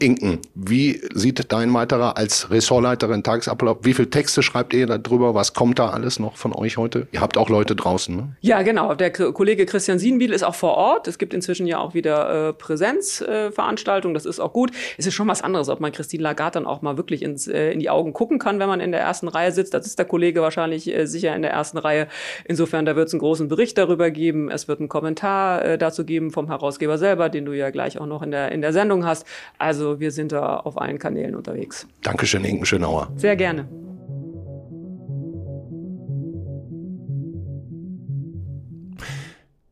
Inken, 0.00 0.40
wie 0.54 1.00
sieht 1.14 1.52
dein 1.52 1.72
weiterer 1.72 2.16
als 2.16 2.50
Ressortleiterin 2.50 3.22
Tagesablauf? 3.22 3.78
Wie 3.82 3.94
viele 3.94 4.10
Texte 4.10 4.42
schreibt 4.42 4.74
ihr 4.74 4.86
darüber? 4.86 5.34
Was 5.34 5.54
kommt 5.54 5.78
da 5.78 5.90
alles 5.90 6.18
noch 6.18 6.36
von 6.36 6.52
euch 6.52 6.76
heute? 6.76 7.06
Ihr 7.12 7.20
habt 7.20 7.38
auch 7.38 7.48
Leute 7.48 7.76
draußen, 7.76 8.16
ne? 8.16 8.36
Ja, 8.40 8.62
genau. 8.62 8.94
Der 8.94 9.12
Kollege 9.12 9.66
Christian 9.66 10.00
Siedenbiel 10.00 10.32
ist 10.32 10.42
auch 10.42 10.56
vor 10.56 10.74
Ort. 10.74 11.06
Es 11.06 11.18
gibt 11.18 11.32
inzwischen 11.32 11.68
ja 11.68 11.78
auch 11.78 11.94
wieder 11.94 12.48
äh, 12.48 12.52
Präsenzveranstaltungen. 12.52 14.14
das 14.14 14.26
ist 14.26 14.40
auch 14.40 14.52
gut. 14.52 14.72
Es 14.98 15.06
ist 15.06 15.14
schon 15.14 15.28
was 15.28 15.42
anderes, 15.42 15.68
ob 15.68 15.78
man 15.78 15.92
Christine 15.92 16.24
Lagarde 16.24 16.54
dann 16.54 16.66
auch 16.66 16.82
mal 16.82 16.96
wirklich 16.96 17.22
ins, 17.22 17.46
äh, 17.46 17.70
in 17.70 17.78
die 17.78 17.88
Augen 17.88 18.12
gucken 18.12 18.40
kann, 18.40 18.58
wenn 18.58 18.68
man 18.68 18.80
in 18.80 18.90
der 18.90 19.00
ersten 19.00 19.28
Reihe 19.28 19.52
sitzt. 19.52 19.74
Das 19.74 19.86
ist 19.86 19.98
der 19.98 20.06
Kollege 20.06 20.42
wahrscheinlich 20.42 20.92
äh, 20.92 21.06
sicher 21.06 21.36
in 21.36 21.42
der 21.42 21.52
ersten 21.52 21.78
Reihe. 21.78 22.08
Insofern, 22.44 22.84
da 22.84 22.96
wird 22.96 23.08
es 23.08 23.14
einen 23.14 23.20
großen 23.20 23.46
Bericht 23.46 23.78
darüber 23.78 24.10
geben. 24.10 24.50
Es 24.50 24.66
wird 24.66 24.80
einen 24.80 24.88
Kommentar 24.88 25.64
äh, 25.64 25.78
dazu 25.78 26.04
geben 26.04 26.32
vom 26.32 26.48
Herausgeber 26.48 26.98
selber, 26.98 27.28
den 27.28 27.44
du 27.44 27.52
ja 27.52 27.70
gleich 27.70 28.00
auch 28.00 28.06
noch 28.06 28.22
in 28.22 28.32
der, 28.32 28.50
in 28.50 28.60
der 28.60 28.72
Sendung 28.72 29.06
hast. 29.06 29.24
Also 29.58 29.83
wir 30.00 30.10
sind 30.10 30.32
da 30.32 30.56
auf 30.56 30.80
allen 30.80 30.98
Kanälen 30.98 31.34
unterwegs. 31.34 31.86
Dankeschön, 32.02 32.44
Inken 32.44 32.66
Schönauer. 32.66 33.10
Sehr 33.16 33.36
gerne. 33.36 33.68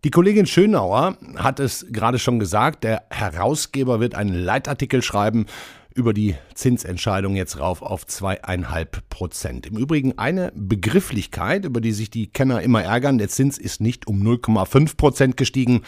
Die 0.04 0.10
Kollegin 0.10 0.46
Schönauer 0.46 1.16
hat 1.36 1.60
es 1.60 1.86
gerade 1.90 2.18
schon 2.18 2.40
gesagt, 2.40 2.82
der 2.82 3.04
Herausgeber 3.10 4.00
wird 4.00 4.16
einen 4.16 4.34
Leitartikel 4.34 5.00
schreiben 5.00 5.46
über 5.94 6.12
die 6.12 6.34
Zinsentscheidung 6.54 7.36
jetzt 7.36 7.60
rauf 7.60 7.82
auf 7.82 8.06
zweieinhalb 8.06 9.08
Prozent. 9.10 9.66
Im 9.66 9.76
Übrigen 9.76 10.18
eine 10.18 10.52
Begrifflichkeit, 10.56 11.64
über 11.64 11.80
die 11.80 11.92
sich 11.92 12.10
die 12.10 12.26
Kenner 12.26 12.62
immer 12.62 12.82
ärgern. 12.82 13.18
Der 13.18 13.28
Zins 13.28 13.58
ist 13.58 13.80
nicht 13.80 14.06
um 14.06 14.22
0,5 14.22 14.96
Prozent 14.96 15.36
gestiegen, 15.36 15.82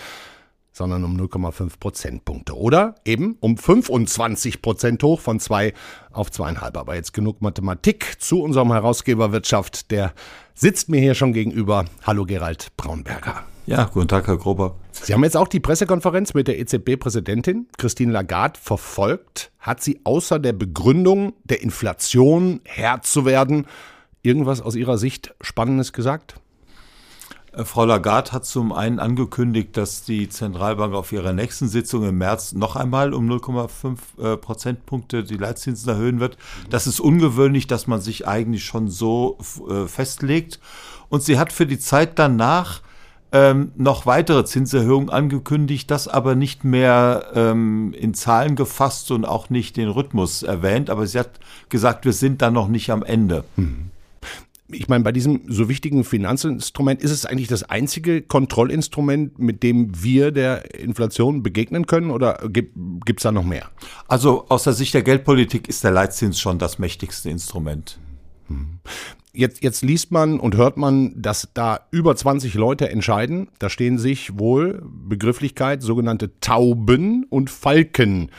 sondern 0.75 1.05
um 1.05 1.17
0,5 1.17 1.79
Prozentpunkte. 1.79 2.57
Oder 2.57 2.97
eben 3.05 3.37
um 3.41 3.57
25 3.57 4.61
Prozent 4.61 5.03
hoch 5.03 5.21
von 5.21 5.41
zwei 5.41 5.73
auf 6.13 6.31
zweieinhalb. 6.31 6.77
Aber 6.77 6.97
jetzt 6.97 7.15
genug 7.15 7.41
Mathematik 7.41 8.17
zu 8.19 8.43
unserem 8.43 8.73
Herausgeber 8.73 9.33
Wirtschaft. 9.33 9.91
Der 9.93 10.13
sitzt 10.53 10.89
mir 10.89 11.01
hier 11.01 11.15
schon 11.15 11.33
gegenüber. 11.33 11.87
Hallo 12.03 12.27
Gerald 12.27 12.77
Braunberger. 12.77 13.45
Ja, 13.67 13.85
guten 13.85 14.09
Tag, 14.09 14.27
Herr 14.27 14.37
Grober. 14.37 14.75
Sie 14.93 15.15
haben 15.15 15.25
jetzt 15.25 15.39
auch 15.39 15.49
die 15.49 15.61
Pressekonferenz 15.61 16.35
mit 16.35 16.49
der 16.49 16.59
EZB-Präsidentin 16.59 17.69
Christine 17.79 18.13
Lagarde 18.13 18.59
verfolgt. 18.61 19.53
Hat 19.59 19.83
sie 19.83 20.01
außer 20.05 20.39
der 20.39 20.53
Begründung 20.53 21.33
der 21.45 21.63
Inflation 21.63 22.61
Herr 22.65 23.01
zu 23.01 23.25
werden 23.25 23.67
irgendwas 24.23 24.61
aus 24.61 24.75
Ihrer 24.75 24.99
Sicht 24.99 25.35
Spannendes 25.41 25.93
gesagt? 25.93 26.41
Äh, 27.57 27.65
Frau 27.65 27.85
Lagarde 27.85 28.33
hat 28.33 28.45
zum 28.45 28.73
einen 28.73 28.99
angekündigt, 28.99 29.77
dass 29.77 30.05
die 30.05 30.29
Zentralbank 30.29 30.95
auf 30.95 31.13
ihrer 31.13 31.33
nächsten 31.33 31.69
Sitzung 31.69 32.09
im 32.09 32.19
März 32.19 32.53
noch 32.53 32.77
einmal 32.77 33.15
um 33.15 33.29
0,5 33.31 33.99
äh, 34.19 34.37
Prozentpunkte 34.37 35.25
die 35.25 35.37
Leitzinsen 35.37 35.89
erhöhen 35.89 36.21
wird. 36.21 36.37
Das 36.71 36.87
ist 36.87 37.01
ungewöhnlich, 37.01 37.67
dass 37.67 37.87
man 37.87 38.01
sich 38.01 38.27
eigentlich 38.27 38.65
schon 38.65 38.89
so 38.89 39.39
äh, 39.69 39.87
festlegt. 39.87 40.61
Und 41.09 41.23
sie 41.23 41.39
hat 41.39 41.53
für 41.53 41.67
die 41.67 41.79
Zeit 41.79 42.19
danach 42.19 42.83
ähm, 43.33 43.73
noch 43.77 44.07
weitere 44.07 44.45
Zinserhöhungen 44.45 45.11
angekündigt, 45.11 45.91
das 45.91 46.07
aber 46.07 46.37
nicht 46.37 46.65
mehr 46.65 47.33
ähm, 47.35 47.93
in 47.99 48.15
Zahlen 48.15 48.55
gefasst 48.55 49.11
und 49.11 49.25
auch 49.25 49.51
nicht 49.51 49.77
den 49.77 49.89
Rhythmus 49.89 50.43
erwähnt. 50.43 50.89
Aber 50.89 51.07
sie 51.07 51.19
hat 51.19 51.41
gesagt, 51.69 52.05
wir 52.05 52.13
sind 52.13 52.43
da 52.43 52.51
noch 52.51 52.69
nicht 52.69 52.91
am 52.91 53.03
Ende. 53.03 53.45
Hm. 53.57 53.91
Ich 54.75 54.89
meine, 54.89 55.05
bei 55.05 55.13
diesem 55.13 55.43
so 55.49 55.69
wichtigen 55.69 56.05
Finanzinstrument 56.05 57.03
ist 57.03 57.11
es 57.11 57.27
eigentlich 57.27 57.49
das 57.49 57.63
einzige 57.63 58.23
Kontrollinstrument, 58.23 59.39
mit 59.39 59.63
dem 59.63 60.03
wir 60.03 60.33
der 60.33 60.75
Inflation 60.75 61.43
begegnen 61.43 61.87
können 61.87 62.11
oder 62.11 62.41
gibt 62.51 62.77
es 63.19 63.23
da 63.23 63.33
noch 63.33 63.45
mehr? 63.45 63.71
Also 64.09 64.47
aus 64.49 64.65
der 64.65 64.73
Sicht 64.73 64.95
der 64.95 65.03
Geldpolitik 65.03 65.69
ist 65.69 65.85
der 65.85 65.91
Leitzins 65.91 66.41
schon 66.41 66.59
das 66.59 66.79
mächtigste 66.79 67.31
Instrument. 67.31 67.99
Hm. 68.49 68.81
Jetzt, 69.33 69.65
jetzt 69.65 69.83
liest 69.83 70.13
man 70.13 70.39
und 70.39 70.57
hört 70.57 70.77
man, 70.77 71.21
dass 71.21 71.49
da 71.55 71.81
über 71.91 72.15
20 72.15 72.55
Leute 72.55 72.89
entscheiden. 72.89 73.49
Da 73.59 73.69
stehen 73.69 73.99
sich 73.99 74.39
wohl 74.39 74.81
Begrifflichkeit 74.85 75.83
sogenannte 75.83 76.39
Tauben 76.39 77.27
und 77.31 77.51
Falken 77.51 78.31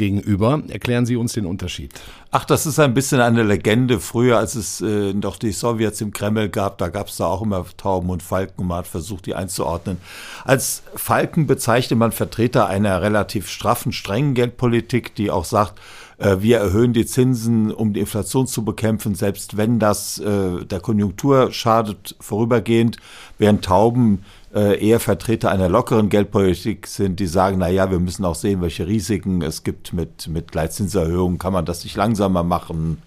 gegenüber. 0.00 0.62
Erklären 0.68 1.04
Sie 1.04 1.14
uns 1.14 1.34
den 1.34 1.44
Unterschied. 1.44 1.92
Ach, 2.30 2.46
das 2.46 2.64
ist 2.64 2.80
ein 2.80 2.94
bisschen 2.94 3.20
eine 3.20 3.42
Legende. 3.42 4.00
Früher, 4.00 4.38
als 4.38 4.54
es 4.54 4.80
äh, 4.80 5.12
die 5.12 5.52
Sowjets 5.52 6.00
im 6.00 6.12
Kreml 6.12 6.48
gab, 6.48 6.78
da 6.78 6.88
gab 6.88 7.08
es 7.08 7.16
da 7.16 7.26
auch 7.26 7.42
immer 7.42 7.66
Tauben 7.76 8.08
und 8.08 8.22
Falken 8.22 8.66
man 8.66 8.78
hat 8.78 8.86
versucht, 8.86 9.26
die 9.26 9.34
einzuordnen. 9.34 9.98
Als 10.44 10.82
Falken 10.96 11.46
bezeichnet 11.46 11.98
man 11.98 12.12
Vertreter 12.12 12.66
einer 12.66 13.02
relativ 13.02 13.48
straffen, 13.48 13.92
strengen 13.92 14.34
Geldpolitik, 14.34 15.14
die 15.14 15.30
auch 15.30 15.44
sagt, 15.44 15.78
äh, 16.16 16.36
wir 16.40 16.58
erhöhen 16.58 16.94
die 16.94 17.04
Zinsen, 17.04 17.70
um 17.70 17.92
die 17.92 18.00
Inflation 18.00 18.46
zu 18.46 18.64
bekämpfen, 18.64 19.14
selbst 19.14 19.58
wenn 19.58 19.78
das 19.78 20.18
äh, 20.18 20.64
der 20.64 20.80
Konjunktur 20.80 21.52
schadet, 21.52 22.16
vorübergehend, 22.20 22.96
während 23.38 23.64
Tauben 23.66 24.24
äh, 24.54 24.84
eher 24.84 25.00
Vertreter 25.00 25.50
einer 25.50 25.68
lockeren 25.68 26.08
Geldpolitik 26.08 26.86
sind, 26.86 27.20
die 27.20 27.26
sagen, 27.26 27.58
na 27.58 27.68
ja, 27.68 27.90
wir 27.90 28.00
müssen 28.00 28.24
auch 28.24 28.34
sehen, 28.34 28.60
welche 28.60 28.86
Risiken 28.86 29.42
es 29.42 29.62
gibt 29.62 29.92
mit, 29.92 30.28
mit 30.28 30.54
Leitzinserhöhungen, 30.54 31.38
kann 31.38 31.52
man 31.52 31.64
das 31.64 31.84
nicht 31.84 31.96
langsamer 31.96 32.42
machen 32.42 33.00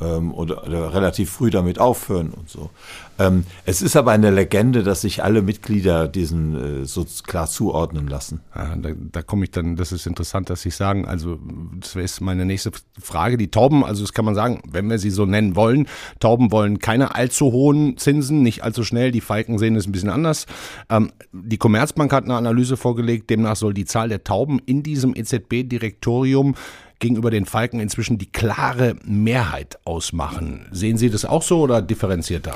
ähm, 0.00 0.32
oder, 0.32 0.66
oder 0.66 0.94
relativ 0.94 1.30
früh 1.30 1.50
damit 1.50 1.78
aufhören 1.78 2.30
und 2.30 2.48
so. 2.48 2.70
Ähm, 3.18 3.44
es 3.66 3.82
ist 3.82 3.94
aber 3.94 4.12
eine 4.12 4.30
Legende, 4.30 4.82
dass 4.82 5.02
sich 5.02 5.22
alle 5.22 5.42
Mitglieder 5.42 6.08
diesen 6.08 6.82
äh, 6.82 6.86
so 6.86 7.06
klar 7.26 7.46
zuordnen 7.46 8.08
lassen. 8.08 8.40
Ja, 8.54 8.74
da, 8.76 8.90
da 8.96 9.22
komme 9.22 9.44
ich 9.44 9.50
dann, 9.50 9.76
das 9.76 9.92
ist 9.92 10.06
interessant, 10.06 10.50
dass 10.50 10.62
Sie 10.62 10.70
sagen, 10.70 11.06
also 11.06 11.38
das 11.78 11.94
ist 11.94 12.20
meine 12.20 12.44
nächste 12.46 12.70
Frage. 13.00 13.36
Die 13.36 13.50
Tauben, 13.50 13.84
also 13.84 14.02
das 14.02 14.12
kann 14.12 14.24
man 14.24 14.34
sagen, 14.34 14.62
wenn 14.70 14.88
wir 14.88 14.98
sie 14.98 15.10
so 15.10 15.26
nennen 15.26 15.56
wollen, 15.56 15.88
Tauben 16.20 16.50
wollen 16.52 16.78
keine 16.78 17.14
allzu 17.14 17.52
hohen 17.52 17.96
Zinsen, 17.98 18.42
nicht 18.42 18.64
allzu 18.64 18.82
schnell. 18.82 19.12
Die 19.12 19.20
Falken 19.20 19.58
sehen 19.58 19.76
es 19.76 19.86
ein 19.86 19.92
bisschen 19.92 20.10
anders. 20.10 20.46
Ähm, 20.88 21.12
die 21.32 21.58
Commerzbank 21.58 22.12
hat 22.12 22.24
eine 22.24 22.36
Analyse 22.36 22.76
vorgelegt, 22.76 23.30
demnach 23.30 23.56
soll 23.56 23.74
die 23.74 23.84
Zahl 23.84 24.08
der 24.08 24.24
Tauben 24.24 24.58
in 24.64 24.82
diesem 24.82 25.14
EZB-Direktorium 25.14 26.54
gegenüber 27.02 27.30
den 27.30 27.44
Falken 27.44 27.80
inzwischen 27.80 28.16
die 28.16 28.30
klare 28.30 28.96
Mehrheit 29.04 29.78
ausmachen. 29.84 30.66
Sehen 30.70 30.96
Sie 30.96 31.10
das 31.10 31.26
auch 31.26 31.42
so 31.42 31.60
oder 31.60 31.82
differenzierter? 31.82 32.54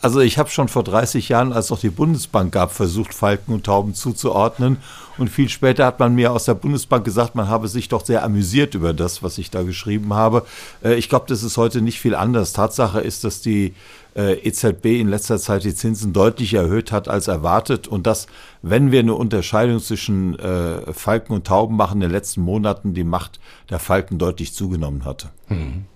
Also 0.00 0.20
ich 0.20 0.38
habe 0.38 0.48
schon 0.48 0.68
vor 0.68 0.84
30 0.84 1.28
Jahren, 1.28 1.52
als 1.52 1.70
es 1.70 1.80
die 1.80 1.90
Bundesbank 1.90 2.52
gab, 2.52 2.72
versucht, 2.72 3.12
Falken 3.12 3.52
und 3.52 3.66
Tauben 3.66 3.94
zuzuordnen. 3.94 4.78
Und 5.16 5.28
viel 5.28 5.48
später 5.48 5.84
hat 5.84 5.98
man 5.98 6.14
mir 6.14 6.32
aus 6.32 6.44
der 6.44 6.54
Bundesbank 6.54 7.04
gesagt, 7.04 7.34
man 7.34 7.48
habe 7.48 7.66
sich 7.66 7.88
doch 7.88 8.04
sehr 8.04 8.22
amüsiert 8.22 8.76
über 8.76 8.92
das, 8.92 9.24
was 9.24 9.38
ich 9.38 9.50
da 9.50 9.64
geschrieben 9.64 10.14
habe. 10.14 10.46
Äh, 10.84 10.94
ich 10.94 11.08
glaube, 11.08 11.26
das 11.28 11.42
ist 11.42 11.56
heute 11.56 11.82
nicht 11.82 11.98
viel 11.98 12.14
anders. 12.14 12.52
Tatsache 12.52 13.00
ist, 13.00 13.24
dass 13.24 13.40
die 13.40 13.74
äh, 14.14 14.34
EZB 14.34 15.00
in 15.00 15.08
letzter 15.08 15.38
Zeit 15.38 15.64
die 15.64 15.74
Zinsen 15.74 16.12
deutlich 16.12 16.54
erhöht 16.54 16.92
hat 16.92 17.08
als 17.08 17.26
erwartet 17.26 17.88
und 17.88 18.06
dass, 18.06 18.28
wenn 18.62 18.92
wir 18.92 19.00
eine 19.00 19.14
Unterscheidung 19.14 19.80
zwischen 19.80 20.38
äh, 20.38 20.92
Falken 20.92 21.34
und 21.34 21.48
Tauben 21.48 21.76
machen, 21.76 21.96
in 21.96 22.02
den 22.02 22.12
letzten 22.12 22.42
Monaten 22.42 22.94
die 22.94 23.04
Macht 23.04 23.40
der 23.68 23.80
Falken 23.80 24.18
deutlich 24.18 24.54
zugenommen 24.54 25.04
hatte. 25.04 25.30
Mhm. 25.48 25.86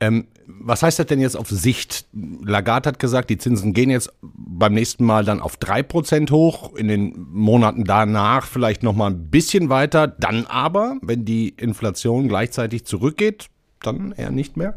Ähm, 0.00 0.26
was 0.46 0.82
heißt 0.82 0.98
das 0.98 1.06
denn 1.06 1.20
jetzt 1.20 1.36
auf 1.36 1.48
Sicht? 1.48 2.06
Lagarde 2.12 2.88
hat 2.88 2.98
gesagt, 2.98 3.30
die 3.30 3.38
Zinsen 3.38 3.72
gehen 3.72 3.90
jetzt 3.90 4.12
beim 4.22 4.74
nächsten 4.74 5.04
Mal 5.04 5.24
dann 5.24 5.40
auf 5.40 5.56
3% 5.56 6.30
hoch, 6.30 6.74
in 6.74 6.88
den 6.88 7.26
Monaten 7.32 7.84
danach 7.84 8.46
vielleicht 8.46 8.82
nochmal 8.82 9.12
ein 9.12 9.30
bisschen 9.30 9.68
weiter, 9.68 10.06
dann 10.06 10.46
aber, 10.46 10.96
wenn 11.02 11.24
die 11.24 11.48
Inflation 11.48 12.28
gleichzeitig 12.28 12.84
zurückgeht, 12.84 13.48
dann 13.80 14.12
eher 14.12 14.30
nicht 14.30 14.56
mehr? 14.56 14.76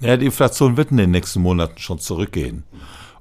Ja, 0.00 0.16
die 0.16 0.26
Inflation 0.26 0.76
wird 0.76 0.90
in 0.90 0.96
den 0.96 1.12
nächsten 1.12 1.40
Monaten 1.40 1.78
schon 1.78 2.00
zurückgehen. 2.00 2.64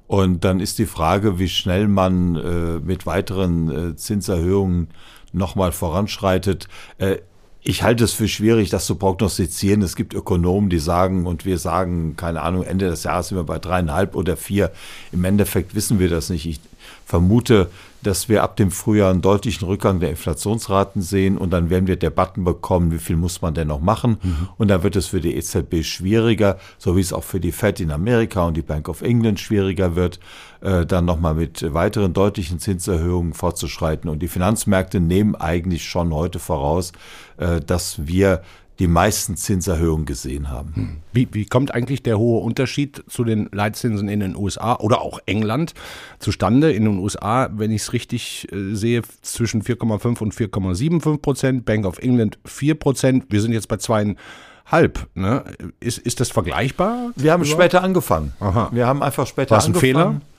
Und 0.07 0.43
dann 0.43 0.59
ist 0.59 0.79
die 0.79 0.87
Frage, 0.87 1.39
wie 1.39 1.47
schnell 1.47 1.87
man 1.87 2.35
äh, 2.35 2.79
mit 2.79 3.05
weiteren 3.05 3.91
äh, 3.91 3.95
Zinserhöhungen 3.95 4.89
nochmal 5.31 5.71
voranschreitet. 5.71 6.67
Äh, 6.97 7.19
ich 7.63 7.83
halte 7.83 8.03
es 8.03 8.13
für 8.13 8.27
schwierig, 8.27 8.69
das 8.69 8.85
zu 8.85 8.95
prognostizieren. 8.95 9.83
Es 9.83 9.95
gibt 9.95 10.13
Ökonomen, 10.13 10.69
die 10.69 10.79
sagen, 10.79 11.27
und 11.27 11.45
wir 11.45 11.59
sagen, 11.59 12.15
keine 12.17 12.41
Ahnung, 12.41 12.63
Ende 12.63 12.89
des 12.89 13.03
Jahres 13.03 13.27
sind 13.27 13.37
wir 13.37 13.43
bei 13.43 13.59
dreieinhalb 13.59 14.15
oder 14.15 14.35
vier. 14.35 14.71
Im 15.11 15.23
Endeffekt 15.23 15.75
wissen 15.75 15.99
wir 15.99 16.09
das 16.09 16.29
nicht. 16.29 16.47
Ich 16.47 16.59
vermute, 17.05 17.69
dass 18.03 18.29
wir 18.29 18.43
ab 18.43 18.55
dem 18.55 18.71
Frühjahr 18.71 19.11
einen 19.11 19.21
deutlichen 19.21 19.65
Rückgang 19.65 19.99
der 19.99 20.09
Inflationsraten 20.09 21.01
sehen 21.01 21.37
und 21.37 21.51
dann 21.51 21.69
werden 21.69 21.87
wir 21.87 21.95
Debatten 21.95 22.43
bekommen, 22.43 22.91
wie 22.91 22.99
viel 22.99 23.15
muss 23.15 23.41
man 23.41 23.53
denn 23.53 23.67
noch 23.67 23.81
machen. 23.81 24.17
Mhm. 24.21 24.49
Und 24.57 24.67
dann 24.69 24.83
wird 24.83 24.95
es 24.95 25.07
für 25.07 25.21
die 25.21 25.35
EZB 25.35 25.83
schwieriger, 25.83 26.57
so 26.77 26.95
wie 26.95 27.01
es 27.01 27.13
auch 27.13 27.23
für 27.23 27.39
die 27.39 27.51
Fed 27.51 27.79
in 27.79 27.91
Amerika 27.91 28.45
und 28.45 28.57
die 28.57 28.61
Bank 28.61 28.89
of 28.89 29.01
England 29.01 29.39
schwieriger 29.39 29.95
wird, 29.95 30.19
äh, 30.61 30.85
dann 30.85 31.05
nochmal 31.05 31.35
mit 31.35 31.73
weiteren 31.73 32.13
deutlichen 32.13 32.59
Zinserhöhungen 32.59 33.33
fortzuschreiten. 33.33 34.09
Und 34.09 34.19
die 34.19 34.27
Finanzmärkte 34.27 34.99
nehmen 34.99 35.35
eigentlich 35.35 35.85
schon 35.85 36.13
heute 36.13 36.39
voraus, 36.39 36.91
äh, 37.37 37.59
dass 37.61 38.07
wir 38.07 38.41
die 38.81 38.87
meisten 38.87 39.37
Zinserhöhungen 39.37 40.07
gesehen 40.07 40.49
haben. 40.49 40.73
Hm. 40.73 40.97
Wie, 41.13 41.27
wie 41.33 41.45
kommt 41.45 41.71
eigentlich 41.71 42.01
der 42.01 42.17
hohe 42.17 42.41
Unterschied 42.43 43.03
zu 43.07 43.23
den 43.23 43.47
Leitzinsen 43.51 44.09
in 44.09 44.21
den 44.21 44.35
USA 44.35 44.75
oder 44.77 45.01
auch 45.01 45.19
England 45.27 45.75
zustande? 46.17 46.71
In 46.71 46.85
den 46.85 46.97
USA, 46.97 47.51
wenn 47.53 47.69
ich 47.69 47.83
es 47.83 47.93
richtig 47.93 48.51
äh, 48.51 48.73
sehe, 48.73 49.03
zwischen 49.21 49.61
4,5 49.61 50.19
und 50.23 50.33
4,75 50.33 51.17
Prozent, 51.19 51.65
Bank 51.65 51.85
of 51.85 51.99
England 51.99 52.39
4 52.45 52.73
Prozent. 52.73 53.25
Wir 53.29 53.41
sind 53.41 53.53
jetzt 53.53 53.67
bei 53.67 53.77
zweieinhalb. 53.77 55.07
Ne? 55.13 55.43
Ist, 55.79 55.99
ist 55.99 56.19
das 56.19 56.31
vergleichbar? 56.31 57.11
Wir 57.15 57.33
haben 57.33 57.45
später 57.45 57.83
angefangen. 57.83 58.33
Aha. 58.39 58.71
Wir 58.71 58.87
haben 58.87 59.03
einfach 59.03 59.27
später 59.27 59.51
War 59.57 59.63
angefangen. 59.63 59.93
War 59.93 60.05
ein 60.05 60.13
Fehler? 60.13 60.30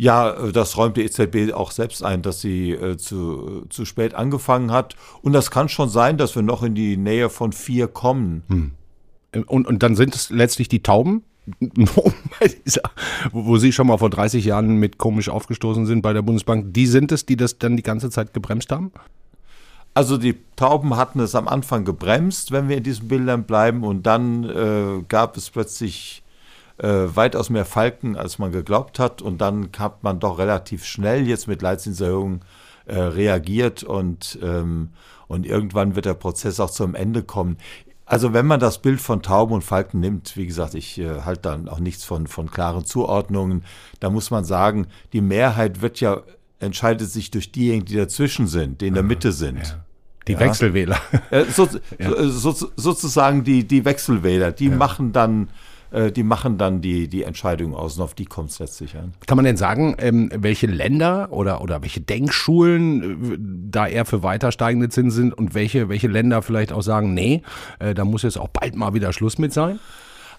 Ja, 0.00 0.30
äh, 0.30 0.52
das 0.52 0.78
räumt 0.78 0.96
die 0.96 1.02
EZB 1.02 1.52
auch 1.52 1.72
selbst 1.72 2.02
ein, 2.02 2.22
dass 2.22 2.40
sie 2.40 2.70
äh, 2.70 2.96
zu, 2.96 3.66
zu 3.68 3.84
spät 3.84 4.14
angefangen 4.14 4.72
hat. 4.72 4.96
Und 5.20 5.34
das 5.34 5.50
kann 5.50 5.68
schon 5.68 5.90
sein, 5.90 6.16
dass 6.16 6.34
wir 6.34 6.42
noch 6.42 6.62
in 6.62 6.74
die 6.74 6.96
Nähe 6.96 7.28
von 7.28 7.52
vier 7.52 7.86
kommen. 7.86 8.42
Hm. 8.48 8.70
Und, 9.46 9.66
und 9.66 9.82
dann 9.82 9.96
sind 9.96 10.14
es 10.14 10.30
letztlich 10.30 10.68
die 10.68 10.82
Tauben, 10.82 11.22
wo 13.32 13.58
Sie 13.58 13.72
schon 13.72 13.88
mal 13.88 13.98
vor 13.98 14.08
30 14.08 14.44
Jahren 14.44 14.76
mit 14.76 14.96
komisch 14.96 15.28
aufgestoßen 15.28 15.84
sind 15.84 16.00
bei 16.00 16.14
der 16.14 16.22
Bundesbank, 16.22 16.72
die 16.72 16.86
sind 16.86 17.12
es, 17.12 17.26
die 17.26 17.36
das 17.36 17.58
dann 17.58 17.76
die 17.76 17.82
ganze 17.82 18.08
Zeit 18.08 18.32
gebremst 18.32 18.72
haben? 18.72 18.92
Also 19.92 20.16
die 20.16 20.36
Tauben 20.56 20.96
hatten 20.96 21.20
es 21.20 21.34
am 21.34 21.46
Anfang 21.46 21.84
gebremst, 21.84 22.52
wenn 22.52 22.68
wir 22.68 22.78
in 22.78 22.82
diesen 22.84 23.08
Bildern 23.08 23.44
bleiben, 23.44 23.84
und 23.84 24.06
dann 24.06 24.44
äh, 24.44 25.02
gab 25.08 25.36
es 25.36 25.50
plötzlich 25.50 26.22
äh, 26.80 27.14
weitaus 27.14 27.50
mehr 27.50 27.64
Falken, 27.64 28.16
als 28.16 28.38
man 28.38 28.52
geglaubt 28.52 28.98
hat. 28.98 29.22
Und 29.22 29.40
dann 29.40 29.68
hat 29.78 30.02
man 30.02 30.18
doch 30.18 30.38
relativ 30.38 30.84
schnell 30.84 31.26
jetzt 31.26 31.46
mit 31.46 31.62
Leitzinserhöhungen 31.62 32.40
äh, 32.86 32.98
reagiert 32.98 33.82
und, 33.82 34.38
ähm, 34.42 34.90
und 35.28 35.46
irgendwann 35.46 35.94
wird 35.94 36.06
der 36.06 36.14
Prozess 36.14 36.58
auch 36.58 36.70
zum 36.70 36.94
Ende 36.94 37.22
kommen. 37.22 37.58
Also 38.06 38.32
wenn 38.32 38.46
man 38.46 38.58
das 38.58 38.82
Bild 38.82 39.00
von 39.00 39.22
Tauben 39.22 39.54
und 39.54 39.62
Falken 39.62 40.00
nimmt, 40.00 40.36
wie 40.36 40.46
gesagt, 40.46 40.74
ich 40.74 40.98
äh, 40.98 41.20
halte 41.20 41.42
dann 41.42 41.68
auch 41.68 41.78
nichts 41.78 42.04
von, 42.04 42.26
von 42.26 42.50
klaren 42.50 42.84
Zuordnungen, 42.84 43.62
da 44.00 44.10
muss 44.10 44.30
man 44.30 44.44
sagen, 44.44 44.86
die 45.12 45.20
Mehrheit 45.20 45.82
wird 45.82 46.00
ja, 46.00 46.22
entscheidet 46.58 47.10
sich 47.10 47.30
durch 47.30 47.52
diejenigen, 47.52 47.84
die 47.84 47.96
dazwischen 47.96 48.48
sind, 48.48 48.80
die 48.80 48.88
in 48.88 48.94
der 48.94 49.04
Mitte 49.04 49.32
sind. 49.32 49.58
Ja. 49.58 49.84
Die 50.26 50.32
ja. 50.32 50.40
Wechselwähler. 50.40 50.98
So, 51.54 51.68
ja. 51.98 52.28
so, 52.28 52.52
so, 52.52 52.72
sozusagen 52.74 53.44
die, 53.44 53.66
die 53.66 53.84
Wechselwähler, 53.84 54.50
die 54.52 54.70
machen 54.70 55.12
dann 55.12 55.48
äh, 55.90 56.12
die 56.12 56.22
machen 56.22 56.58
dann 56.58 56.80
die, 56.80 57.08
die 57.08 57.24
Entscheidung 57.24 57.74
aus 57.74 57.96
und 57.96 58.02
auf 58.02 58.14
die 58.14 58.24
kommt 58.24 58.50
es 58.50 58.58
letztlich 58.58 58.96
an. 58.96 59.12
Kann 59.26 59.36
man 59.36 59.44
denn 59.44 59.56
sagen, 59.56 59.96
ähm, 59.98 60.30
welche 60.34 60.66
Länder 60.66 61.28
oder, 61.30 61.60
oder 61.60 61.82
welche 61.82 62.00
Denkschulen 62.00 63.02
äh, 63.32 63.38
da 63.70 63.86
eher 63.86 64.04
für 64.04 64.22
weiter 64.22 64.52
steigende 64.52 64.88
Zinsen 64.88 65.10
sind 65.10 65.34
und 65.38 65.54
welche, 65.54 65.88
welche 65.88 66.08
Länder 66.08 66.42
vielleicht 66.42 66.72
auch 66.72 66.82
sagen, 66.82 67.14
nee, 67.14 67.42
äh, 67.78 67.94
da 67.94 68.04
muss 68.04 68.22
jetzt 68.22 68.38
auch 68.38 68.48
bald 68.48 68.76
mal 68.76 68.94
wieder 68.94 69.12
Schluss 69.12 69.38
mit 69.38 69.52
sein? 69.52 69.78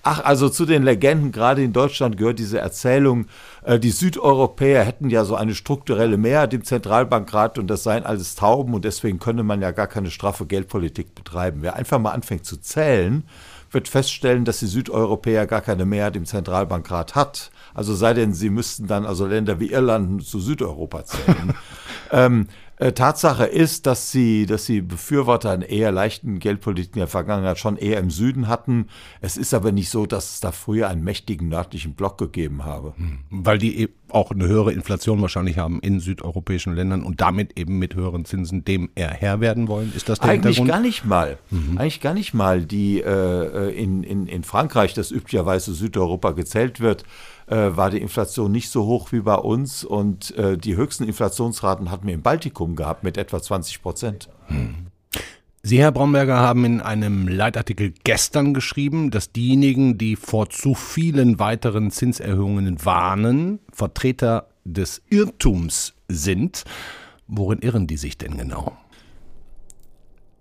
Ach, 0.03 0.23
also 0.23 0.49
zu 0.49 0.65
den 0.65 0.81
Legenden, 0.81 1.31
gerade 1.31 1.63
in 1.63 1.73
Deutschland 1.73 2.17
gehört 2.17 2.39
diese 2.39 2.57
Erzählung, 2.57 3.27
äh, 3.63 3.77
die 3.77 3.91
Südeuropäer 3.91 4.83
hätten 4.83 5.11
ja 5.11 5.25
so 5.25 5.35
eine 5.35 5.53
strukturelle 5.53 6.17
Mehrheit 6.17 6.55
im 6.55 6.63
Zentralbankrat 6.63 7.59
und 7.59 7.67
das 7.67 7.83
seien 7.83 8.03
alles 8.03 8.33
Tauben 8.35 8.73
und 8.73 8.83
deswegen 8.83 9.19
könne 9.19 9.43
man 9.43 9.61
ja 9.61 9.69
gar 9.69 9.87
keine 9.87 10.09
straffe 10.09 10.47
Geldpolitik 10.47 11.13
betreiben. 11.13 11.59
Wer 11.61 11.75
einfach 11.75 11.99
mal 11.99 12.11
anfängt 12.11 12.45
zu 12.45 12.57
zählen, 12.57 13.23
wird 13.71 13.87
feststellen, 13.87 14.45
dass 14.45 14.59
die 14.59 14.67
Südeuropäer 14.67 15.47
gar 15.47 15.61
keine 15.61 15.85
Mehrheit 15.85 16.15
im 16.15 16.25
Zentralbankrat 16.25 17.15
hat. 17.15 17.51
Also 17.73 17.95
sei 17.95 18.13
denn, 18.13 18.33
sie 18.33 18.49
müssten 18.49 18.87
dann 18.87 19.05
also 19.05 19.25
Länder 19.25 19.59
wie 19.59 19.71
Irland 19.71 20.25
zu 20.25 20.39
Südeuropa 20.39 21.05
zählen. 21.05 21.53
ähm, 22.11 22.47
äh, 22.81 22.93
Tatsache 22.93 23.45
ist, 23.45 23.85
dass 23.85 24.11
sie, 24.11 24.47
dass 24.47 24.65
sie 24.65 24.81
Befürworter 24.81 25.51
einer 25.51 25.69
eher 25.69 25.91
leichten 25.91 26.39
Geldpolitik 26.39 26.95
in 26.95 26.99
der 26.99 27.07
Vergangenheit 27.07 27.59
schon 27.59 27.77
eher 27.77 27.99
im 27.99 28.09
Süden 28.09 28.47
hatten. 28.47 28.87
Es 29.21 29.37
ist 29.37 29.53
aber 29.53 29.71
nicht 29.71 29.89
so, 29.89 30.07
dass 30.07 30.33
es 30.33 30.39
da 30.39 30.51
früher 30.51 30.89
einen 30.89 31.03
mächtigen 31.03 31.47
nördlichen 31.47 31.93
Block 31.93 32.17
gegeben 32.17 32.65
habe. 32.65 32.93
Hm. 32.97 33.19
Weil 33.29 33.59
die 33.59 33.83
e- 33.83 33.89
auch 34.09 34.31
eine 34.31 34.47
höhere 34.47 34.73
Inflation 34.73 35.21
wahrscheinlich 35.21 35.59
haben 35.59 35.79
in 35.81 35.99
südeuropäischen 35.99 36.73
Ländern 36.73 37.03
und 37.03 37.21
damit 37.21 37.57
eben 37.59 37.77
mit 37.77 37.93
höheren 37.93 38.25
Zinsen 38.25 38.65
dem 38.65 38.89
eher 38.95 39.11
Herr 39.11 39.39
werden 39.41 39.67
wollen. 39.67 39.93
Ist 39.95 40.09
das 40.09 40.19
der 40.19 40.31
Eigentlich 40.31 40.57
Hintergrund? 40.57 40.69
gar 40.69 40.81
nicht 40.81 41.05
mal. 41.05 41.37
Mhm. 41.51 41.77
Eigentlich 41.77 42.01
gar 42.01 42.15
nicht 42.15 42.33
mal. 42.33 42.65
Die 42.65 42.99
äh, 42.99 43.69
in, 43.71 44.03
in, 44.03 44.25
in 44.25 44.43
Frankreich, 44.43 44.95
das 44.95 45.11
üblicherweise 45.11 45.73
Südeuropa 45.73 46.31
gezählt 46.31 46.79
wird, 46.79 47.03
äh, 47.51 47.75
war 47.75 47.89
die 47.89 48.01
Inflation 48.01 48.51
nicht 48.51 48.69
so 48.69 48.85
hoch 48.85 49.11
wie 49.11 49.19
bei 49.19 49.35
uns 49.35 49.83
und 49.83 50.35
äh, 50.37 50.57
die 50.57 50.77
höchsten 50.77 51.03
Inflationsraten 51.03 51.91
hatten 51.91 52.07
wir 52.07 52.13
im 52.13 52.21
Baltikum 52.21 52.75
gehabt 52.75 53.03
mit 53.03 53.17
etwa 53.17 53.41
20 53.41 53.81
Prozent. 53.81 54.29
Hm. 54.47 54.87
Sie, 55.61 55.77
Herr 55.77 55.91
Braunberger, 55.91 56.39
haben 56.39 56.65
in 56.65 56.81
einem 56.81 57.27
Leitartikel 57.27 57.93
gestern 58.03 58.55
geschrieben, 58.55 59.11
dass 59.11 59.31
diejenigen, 59.31 59.97
die 59.97 60.15
vor 60.15 60.49
zu 60.49 60.73
vielen 60.73 61.37
weiteren 61.37 61.91
Zinserhöhungen 61.91 62.83
warnen, 62.83 63.59
Vertreter 63.71 64.47
des 64.63 65.03
Irrtums 65.09 65.93
sind. 66.07 66.63
Worin 67.27 67.59
irren 67.59 67.85
die 67.85 67.97
sich 67.97 68.17
denn 68.17 68.37
genau? 68.37 68.75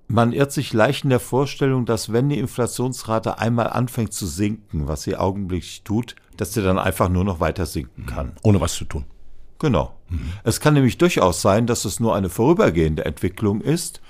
Man 0.08 0.32
irrt 0.32 0.50
sich 0.50 0.72
leicht 0.72 1.04
in 1.04 1.10
der 1.10 1.20
Vorstellung, 1.20 1.86
dass 1.86 2.12
wenn 2.12 2.30
die 2.30 2.38
Inflationsrate 2.38 3.38
einmal 3.38 3.68
anfängt 3.68 4.12
zu 4.12 4.26
sinken, 4.26 4.88
was 4.88 5.02
sie 5.02 5.16
augenblicklich 5.16 5.82
tut, 5.84 6.16
dass 6.40 6.54
sie 6.54 6.62
dann 6.62 6.78
einfach 6.78 7.08
nur 7.08 7.24
noch 7.24 7.40
weiter 7.40 7.66
sinken 7.66 8.06
kann. 8.06 8.32
Ohne 8.42 8.60
was 8.60 8.74
zu 8.74 8.86
tun. 8.86 9.04
Genau. 9.58 9.92
Mhm. 10.08 10.32
Es 10.42 10.60
kann 10.60 10.74
nämlich 10.74 10.96
durchaus 10.96 11.42
sein, 11.42 11.66
dass 11.66 11.84
es 11.84 12.00
nur 12.00 12.14
eine 12.14 12.30
vorübergehende 12.30 13.04
Entwicklung 13.04 13.60
ist 13.60 14.00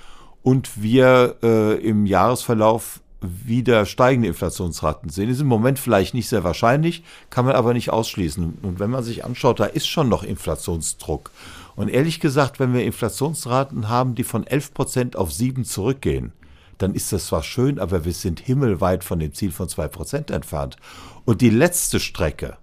und 0.41 0.81
wir 0.81 1.35
äh, 1.43 1.75
im 1.85 2.05
Jahresverlauf 2.05 3.01
wieder 3.19 3.85
steigende 3.85 4.29
Inflationsraten 4.29 5.09
sehen. 5.09 5.29
Ist 5.29 5.41
im 5.41 5.47
Moment 5.47 5.77
vielleicht 5.77 6.13
nicht 6.13 6.29
sehr 6.29 6.43
wahrscheinlich, 6.43 7.03
kann 7.29 7.45
man 7.45 7.55
aber 7.55 7.73
nicht 7.73 7.91
ausschließen. 7.91 8.59
Und 8.61 8.79
wenn 8.79 8.89
man 8.89 9.03
sich 9.03 9.25
anschaut, 9.25 9.59
da 9.59 9.65
ist 9.65 9.87
schon 9.87 10.09
noch 10.09 10.23
Inflationsdruck. 10.23 11.31
Und 11.75 11.89
ehrlich 11.89 12.19
gesagt, 12.21 12.59
wenn 12.59 12.73
wir 12.73 12.83
Inflationsraten 12.83 13.89
haben, 13.89 14.15
die 14.15 14.23
von 14.23 14.47
11 14.47 14.73
Prozent 14.73 15.15
auf 15.17 15.31
7 15.33 15.65
zurückgehen, 15.65 16.31
dann 16.77 16.95
ist 16.95 17.13
das 17.13 17.27
zwar 17.27 17.43
schön, 17.43 17.77
aber 17.77 18.05
wir 18.05 18.13
sind 18.13 18.39
himmelweit 18.39 19.03
von 19.03 19.19
dem 19.19 19.33
Ziel 19.33 19.51
von 19.51 19.69
2 19.69 19.87
Prozent 19.89 20.31
entfernt. 20.31 20.77
Und 21.31 21.39
die 21.39 21.49
letzte 21.49 22.01
Strecke, 22.01 22.57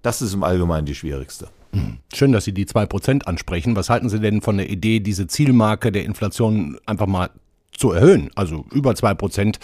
das 0.00 0.22
ist 0.22 0.32
im 0.32 0.44
Allgemeinen 0.44 0.86
die 0.86 0.94
schwierigste. 0.94 1.48
Hm. 1.74 1.98
Schön, 2.14 2.32
dass 2.32 2.46
Sie 2.46 2.54
die 2.54 2.64
2 2.64 2.86
Prozent 2.86 3.28
ansprechen. 3.28 3.76
Was 3.76 3.90
halten 3.90 4.08
Sie 4.08 4.18
denn 4.18 4.40
von 4.40 4.56
der 4.56 4.70
Idee, 4.70 5.00
diese 5.00 5.26
Zielmarke 5.26 5.92
der 5.92 6.06
Inflation 6.06 6.78
einfach 6.86 7.06
mal 7.06 7.28
zu 7.76 7.90
erhöhen? 7.90 8.30
Also 8.34 8.64
über 8.72 8.94
2 8.94 9.12
Prozent 9.12 9.58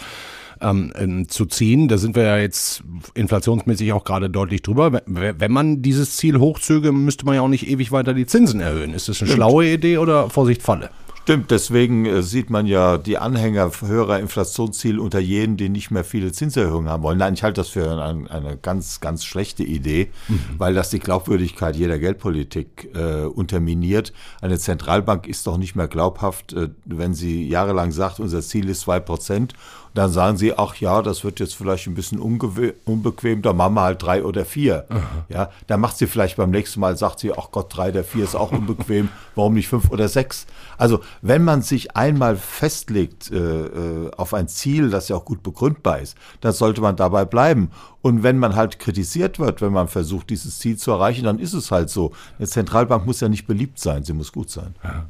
ähm, 0.61 0.93
ähm, 0.95 1.27
zu 1.27 1.47
ziehen. 1.47 1.87
Da 1.87 1.97
sind 1.97 2.15
wir 2.15 2.21
ja 2.21 2.37
jetzt 2.37 2.83
inflationsmäßig 3.15 3.93
auch 3.93 4.03
gerade 4.03 4.29
deutlich 4.29 4.61
drüber. 4.61 5.01
Wenn 5.07 5.51
man 5.51 5.81
dieses 5.81 6.17
Ziel 6.17 6.39
hochzöge, 6.39 6.91
müsste 6.91 7.25
man 7.25 7.33
ja 7.33 7.41
auch 7.41 7.47
nicht 7.47 7.67
ewig 7.67 7.91
weiter 7.91 8.13
die 8.13 8.27
Zinsen 8.27 8.59
erhöhen. 8.59 8.93
Ist 8.93 9.09
das 9.09 9.21
eine 9.21 9.27
Stimmt. 9.27 9.37
schlaue 9.37 9.73
Idee 9.73 9.97
oder 9.97 10.29
Vorsicht 10.29 10.61
Falle? 10.61 10.91
Stimmt, 11.23 11.51
deswegen 11.51 12.05
äh, 12.05 12.23
sieht 12.23 12.49
man 12.49 12.65
ja 12.65 12.97
die 12.97 13.19
Anhänger 13.19 13.71
höherer 13.81 14.19
Inflationsziele 14.19 14.99
unter 14.99 15.19
jenen, 15.19 15.55
die 15.55 15.69
nicht 15.69 15.91
mehr 15.91 16.03
viele 16.03 16.31
Zinserhöhungen 16.31 16.89
haben 16.89 17.03
wollen. 17.03 17.19
Nein, 17.19 17.35
ich 17.35 17.43
halte 17.43 17.61
das 17.61 17.69
für 17.69 18.03
ein, 18.03 18.27
eine 18.27 18.57
ganz, 18.57 19.01
ganz 19.01 19.23
schlechte 19.23 19.63
Idee, 19.63 20.09
mhm. 20.27 20.39
weil 20.57 20.73
das 20.73 20.89
die 20.89 20.99
Glaubwürdigkeit 20.99 21.75
jeder 21.75 21.99
Geldpolitik 21.99 22.89
äh, 22.95 23.25
unterminiert. 23.25 24.13
Eine 24.41 24.57
Zentralbank 24.57 25.27
ist 25.27 25.45
doch 25.45 25.57
nicht 25.57 25.75
mehr 25.75 25.87
glaubhaft, 25.87 26.53
äh, 26.53 26.69
wenn 26.85 27.13
sie 27.13 27.47
jahrelang 27.47 27.91
sagt, 27.91 28.19
unser 28.19 28.41
Ziel 28.41 28.67
ist 28.67 28.81
zwei 28.81 28.99
Prozent 28.99 29.53
dann 29.93 30.11
sagen 30.11 30.37
sie, 30.37 30.57
ach 30.57 30.75
ja, 30.75 31.01
das 31.01 31.23
wird 31.23 31.39
jetzt 31.39 31.55
vielleicht 31.55 31.87
ein 31.87 31.95
bisschen 31.95 32.19
unbequem, 32.19 33.41
da 33.41 33.53
machen 33.53 33.73
wir 33.73 33.81
halt 33.81 34.01
drei 34.01 34.23
oder 34.23 34.45
vier. 34.45 34.85
Aha. 34.89 35.25
Ja, 35.29 35.49
dann 35.67 35.81
macht 35.81 35.97
sie 35.97 36.07
vielleicht 36.07 36.37
beim 36.37 36.51
nächsten 36.51 36.79
Mal, 36.79 36.97
sagt 36.97 37.19
sie, 37.19 37.33
ach 37.33 37.51
Gott, 37.51 37.75
drei 37.75 37.89
oder 37.89 38.03
vier 38.03 38.23
ist 38.23 38.35
auch 38.35 38.51
unbequem, 38.51 39.09
warum 39.35 39.53
nicht 39.53 39.67
fünf 39.67 39.91
oder 39.91 40.07
sechs? 40.07 40.47
Also, 40.77 41.01
wenn 41.21 41.43
man 41.43 41.61
sich 41.61 41.95
einmal 41.95 42.37
festlegt 42.37 43.31
äh, 43.31 43.37
äh, 43.37 44.11
auf 44.15 44.33
ein 44.33 44.47
Ziel, 44.47 44.89
das 44.89 45.09
ja 45.09 45.17
auch 45.17 45.25
gut 45.25 45.43
begründbar 45.43 45.99
ist, 45.99 46.15
dann 46.39 46.53
sollte 46.53 46.81
man 46.81 46.95
dabei 46.95 47.25
bleiben. 47.25 47.71
Und 48.01 48.23
wenn 48.23 48.39
man 48.39 48.55
halt 48.55 48.79
kritisiert 48.79 49.39
wird, 49.39 49.61
wenn 49.61 49.73
man 49.73 49.87
versucht, 49.87 50.29
dieses 50.29 50.59
Ziel 50.59 50.77
zu 50.77 50.91
erreichen, 50.91 51.25
dann 51.25 51.37
ist 51.37 51.53
es 51.53 51.69
halt 51.69 51.89
so. 51.89 52.13
Eine 52.39 52.47
Zentralbank 52.47 53.05
muss 53.05 53.19
ja 53.19 53.29
nicht 53.29 53.45
beliebt 53.45 53.79
sein, 53.79 54.03
sie 54.03 54.13
muss 54.13 54.31
gut 54.31 54.49
sein. 54.49 54.75
Ja. 54.83 55.05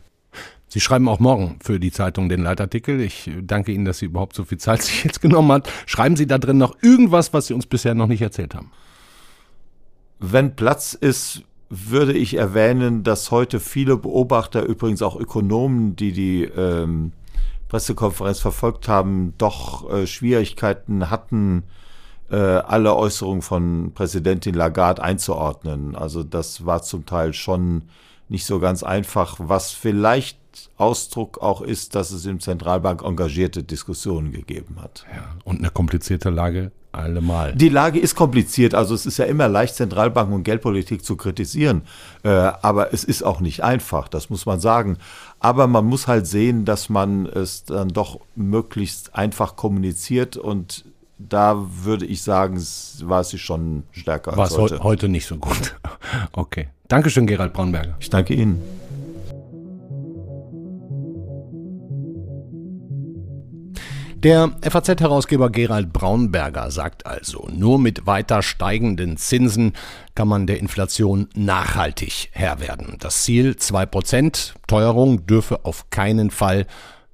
Sie 0.73 0.79
schreiben 0.79 1.09
auch 1.09 1.19
morgen 1.19 1.59
für 1.61 1.81
die 1.81 1.91
Zeitung 1.91 2.29
den 2.29 2.43
Leitartikel. 2.43 3.01
Ich 3.01 3.29
danke 3.41 3.73
Ihnen, 3.73 3.83
dass 3.83 3.97
Sie 3.97 4.05
überhaupt 4.05 4.37
so 4.37 4.45
viel 4.45 4.57
Zeit 4.57 4.81
sich 4.83 5.03
jetzt 5.03 5.19
genommen 5.21 5.51
hat. 5.51 5.69
Schreiben 5.85 6.15
Sie 6.15 6.27
da 6.27 6.37
drin 6.37 6.57
noch 6.57 6.81
irgendwas, 6.81 7.33
was 7.33 7.47
Sie 7.47 7.53
uns 7.53 7.65
bisher 7.65 7.93
noch 7.93 8.07
nicht 8.07 8.21
erzählt 8.21 8.55
haben? 8.55 8.71
Wenn 10.19 10.55
Platz 10.55 10.93
ist, 10.93 11.43
würde 11.69 12.13
ich 12.13 12.35
erwähnen, 12.35 13.03
dass 13.03 13.31
heute 13.31 13.59
viele 13.59 13.97
Beobachter, 13.97 14.63
übrigens 14.63 15.01
auch 15.01 15.19
Ökonomen, 15.19 15.97
die 15.97 16.13
die 16.13 16.43
ähm, 16.43 17.11
Pressekonferenz 17.67 18.39
verfolgt 18.39 18.87
haben, 18.87 19.33
doch 19.37 19.91
äh, 19.91 20.07
Schwierigkeiten 20.07 21.09
hatten, 21.09 21.63
äh, 22.29 22.37
alle 22.37 22.95
Äußerungen 22.95 23.41
von 23.41 23.91
Präsidentin 23.93 24.55
Lagarde 24.55 25.03
einzuordnen. 25.03 25.97
Also 25.97 26.23
das 26.23 26.65
war 26.65 26.81
zum 26.81 27.05
Teil 27.05 27.33
schon 27.33 27.89
nicht 28.31 28.45
so 28.45 28.59
ganz 28.59 28.81
einfach, 28.81 29.35
was 29.39 29.71
vielleicht 29.71 30.39
Ausdruck 30.77 31.41
auch 31.41 31.61
ist, 31.61 31.95
dass 31.95 32.11
es 32.11 32.25
im 32.25 32.39
Zentralbank 32.39 33.03
engagierte 33.03 33.61
Diskussionen 33.61 34.31
gegeben 34.31 34.77
hat. 34.81 35.05
Ja, 35.13 35.35
und 35.43 35.59
eine 35.59 35.69
komplizierte 35.69 36.29
Lage 36.29 36.71
allemal. 36.93 37.53
Die 37.53 37.69
Lage 37.69 37.99
ist 37.99 38.15
kompliziert, 38.15 38.73
also 38.73 38.95
es 38.95 39.05
ist 39.05 39.17
ja 39.17 39.25
immer 39.25 39.49
leicht, 39.49 39.75
Zentralbanken 39.75 40.33
und 40.33 40.43
Geldpolitik 40.43 41.03
zu 41.03 41.17
kritisieren, 41.17 41.83
äh, 42.23 42.29
aber 42.29 42.93
es 42.93 43.03
ist 43.03 43.23
auch 43.23 43.41
nicht 43.41 43.63
einfach, 43.63 44.07
das 44.07 44.29
muss 44.29 44.45
man 44.45 44.61
sagen. 44.61 44.97
Aber 45.39 45.67
man 45.67 45.85
muss 45.85 46.07
halt 46.07 46.25
sehen, 46.25 46.63
dass 46.63 46.89
man 46.89 47.25
es 47.25 47.65
dann 47.65 47.89
doch 47.89 48.21
möglichst 48.35 49.13
einfach 49.13 49.57
kommuniziert 49.57 50.37
und 50.37 50.85
da 51.17 51.57
würde 51.83 52.05
ich 52.05 52.23
sagen, 52.23 52.55
war 53.03 53.23
sie 53.23 53.37
schon 53.37 53.83
stärker 53.91 54.35
war 54.35 54.45
als 54.45 54.57
heute. 54.57 54.83
Heute 54.83 55.09
nicht 55.09 55.25
so 55.25 55.37
gut. 55.37 55.75
Okay. 56.33 56.69
Dankeschön, 56.91 57.25
Gerald 57.25 57.53
Braunberger. 57.53 57.95
Ich 58.01 58.09
danke 58.09 58.33
Ihnen. 58.33 58.61
Der 64.17 64.51
FAZ-Herausgeber 64.61 65.49
Gerald 65.51 65.93
Braunberger 65.93 66.69
sagt 66.69 67.05
also, 67.05 67.47
nur 67.49 67.79
mit 67.79 68.07
weiter 68.07 68.43
steigenden 68.43 69.15
Zinsen 69.15 69.71
kann 70.15 70.27
man 70.27 70.47
der 70.47 70.59
Inflation 70.59 71.29
nachhaltig 71.33 72.27
Herr 72.33 72.59
werden. 72.59 72.97
Das 72.99 73.23
Ziel 73.23 73.55
2% 73.57 74.51
Teuerung 74.67 75.25
dürfe 75.25 75.63
auf 75.63 75.89
keinen 75.91 76.29
Fall 76.29 76.67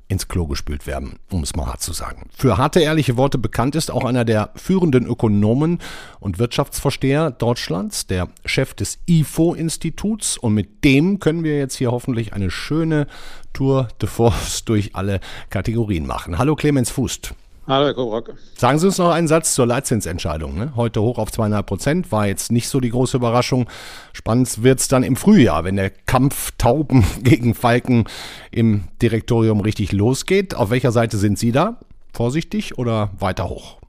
ins 0.08 0.28
Klo 0.28 0.48
gespült 0.48 0.88
werden, 0.88 1.20
um 1.32 1.43
es 1.43 1.56
mal 1.56 1.65
hart 1.65 1.82
zu 1.82 1.91
sagen. 1.91 2.30
Für 2.36 2.58
harte, 2.58 2.80
ehrliche 2.80 3.17
Worte 3.17 3.38
bekannt 3.38 3.76
ist 3.76 3.91
auch 3.91 4.06
einer 4.06 4.24
der 4.24 4.52
führenden 4.56 5.06
Ökonomen 5.06 5.80
und 6.20 6.39
Wirtschaftsversteher 6.39 7.32
Deutschlands, 7.32 8.08
der 8.08 8.30
Chef 8.46 8.74
des 8.74 9.00
IFO-Instituts. 9.08 10.38
Und 10.38 10.54
mit 10.54 10.84
dem 10.84 11.20
können 11.20 11.43
wir 11.43 11.58
jetzt 11.58 11.76
hier 11.76 11.91
hoffentlich 11.91 12.34
eine 12.34 12.50
schöne 12.52 13.08
Tour 13.54 13.89
de 14.02 14.08
Force 14.08 14.63
durch 14.65 14.96
alle 14.96 15.20
Kategorien 15.50 16.06
machen. 16.06 16.38
Hallo 16.38 16.56
Clemens 16.56 16.89
Fußt. 16.89 17.34
Hallo, 17.67 17.88
Herr 17.88 17.93
Kobrock. 17.95 18.34
Sagen 18.56 18.80
Sie 18.80 18.86
uns 18.86 18.97
noch 18.97 19.12
einen 19.12 19.27
Satz 19.27 19.53
zur 19.53 19.65
Leitzinsentscheidung. 19.65 20.58
Ne? 20.58 20.71
Heute 20.77 21.01
hoch 21.01 21.17
auf 21.17 21.34
zweieinhalb 21.34 21.65
Prozent, 21.65 22.13
war 22.13 22.25
jetzt 22.25 22.49
nicht 22.49 22.69
so 22.69 22.80
die 22.80 22.91
große 22.91 23.17
Überraschung. 23.17 23.69
Spannend 24.13 24.63
wird 24.63 24.80
es 24.80 24.88
dann 24.88 25.03
im 25.03 25.17
Frühjahr, 25.17 25.65
wenn 25.65 25.75
der 25.75 25.89
Kampf 25.89 26.53
Tauben 26.58 27.06
gegen 27.23 27.56
Falken 27.56 28.06
im 28.51 28.86
Direktorium 29.01 29.60
richtig 29.60 29.91
losgeht. 29.91 30.56
Auf 30.56 30.69
welcher 30.69 30.93
Seite 30.93 31.17
sind 31.17 31.38
Sie 31.38 31.51
da? 31.51 31.77
Vorsichtig 32.13 32.77
oder 32.77 33.10
weiter 33.19 33.49
hoch? 33.49 33.80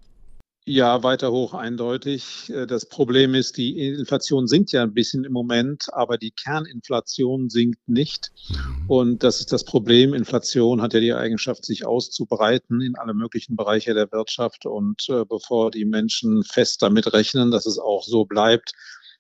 Ja, 0.69 1.03
weiter 1.03 1.33
hoch 1.33 1.55
eindeutig. 1.55 2.51
Äh, 2.51 2.67
das 2.67 2.85
Problem 2.85 3.35
ist, 3.35 3.57
die 3.57 3.79
Inflation 3.89 4.47
sinkt 4.47 4.71
ja 4.71 4.83
ein 4.83 4.93
bisschen 4.93 5.25
im 5.25 5.33
Moment, 5.33 5.87
aber 5.95 6.19
die 6.19 6.31
Kerninflation 6.31 7.49
sinkt 7.49 7.89
nicht. 7.89 8.33
Mhm. 8.51 8.85
Und 8.87 9.23
das 9.23 9.41
ist 9.41 9.51
das 9.51 9.65
Problem. 9.65 10.13
Inflation 10.13 10.83
hat 10.83 10.93
ja 10.93 11.01
die 11.01 11.15
Eigenschaft, 11.15 11.65
sich 11.65 11.87
auszubreiten 11.87 12.83
in 12.83 12.97
alle 12.97 13.15
möglichen 13.15 13.57
Bereiche 13.57 13.95
der 13.95 14.13
Wirtschaft. 14.13 14.67
Und 14.67 15.09
äh, 15.09 15.25
bevor 15.25 15.71
die 15.71 15.87
Menschen 15.87 16.45
fest 16.45 16.83
damit 16.83 17.15
rechnen, 17.15 17.51
dass 17.51 17.65
es 17.65 17.79
auch 17.79 18.03
so 18.03 18.27
bleibt, 18.27 18.75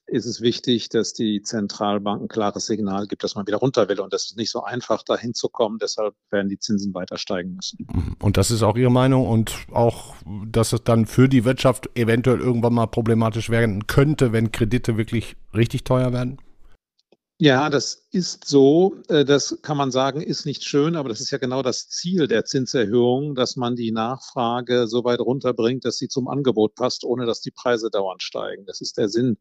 ist 0.08 0.26
es 0.26 0.40
wichtig, 0.40 0.88
dass 0.88 1.12
die 1.12 1.42
Zentralbank 1.42 2.22
ein 2.22 2.28
klares 2.28 2.66
Signal 2.66 3.06
gibt, 3.06 3.22
dass 3.24 3.34
man 3.34 3.46
wieder 3.46 3.58
runter 3.58 3.88
will. 3.88 4.00
Und 4.00 4.12
das 4.12 4.26
ist 4.26 4.36
nicht 4.36 4.50
so 4.50 4.62
einfach, 4.62 5.02
da 5.02 5.16
hinzukommen. 5.16 5.78
Deshalb 5.78 6.14
werden 6.30 6.48
die 6.48 6.58
Zinsen 6.58 6.94
weiter 6.94 7.18
steigen 7.18 7.54
müssen. 7.54 7.86
Und 8.20 8.36
das 8.36 8.50
ist 8.50 8.62
auch 8.62 8.76
Ihre 8.76 8.90
Meinung 8.90 9.26
und 9.28 9.54
auch, 9.72 10.14
dass 10.46 10.72
es 10.72 10.82
dann 10.82 11.06
für 11.06 11.28
die 11.28 11.44
Wirtschaft 11.44 11.90
eventuell 11.94 12.40
irgendwann 12.40 12.74
mal 12.74 12.86
problematisch 12.86 13.50
werden 13.50 13.86
könnte, 13.86 14.32
wenn 14.32 14.52
Kredite 14.52 14.96
wirklich 14.96 15.36
richtig 15.54 15.84
teuer 15.84 16.12
werden? 16.12 16.38
Ja, 17.40 17.70
das 17.70 18.07
ist 18.10 18.46
so. 18.46 18.96
Äh, 19.08 19.24
das 19.24 19.58
kann 19.62 19.76
man 19.76 19.90
sagen, 19.90 20.20
ist 20.22 20.46
nicht 20.46 20.64
schön, 20.64 20.96
aber 20.96 21.08
das 21.08 21.20
ist 21.20 21.30
ja 21.30 21.38
genau 21.38 21.62
das 21.62 21.88
Ziel 21.88 22.26
der 22.26 22.44
Zinserhöhung, 22.44 23.34
dass 23.34 23.56
man 23.56 23.76
die 23.76 23.92
Nachfrage 23.92 24.86
so 24.86 25.04
weit 25.04 25.20
runterbringt, 25.20 25.84
dass 25.84 25.98
sie 25.98 26.08
zum 26.08 26.28
Angebot 26.28 26.74
passt, 26.74 27.04
ohne 27.04 27.26
dass 27.26 27.40
die 27.40 27.50
Preise 27.50 27.90
dauernd 27.90 28.22
steigen. 28.22 28.64
Das 28.66 28.80
ist 28.80 28.96
der 28.96 29.08
Sinn 29.08 29.36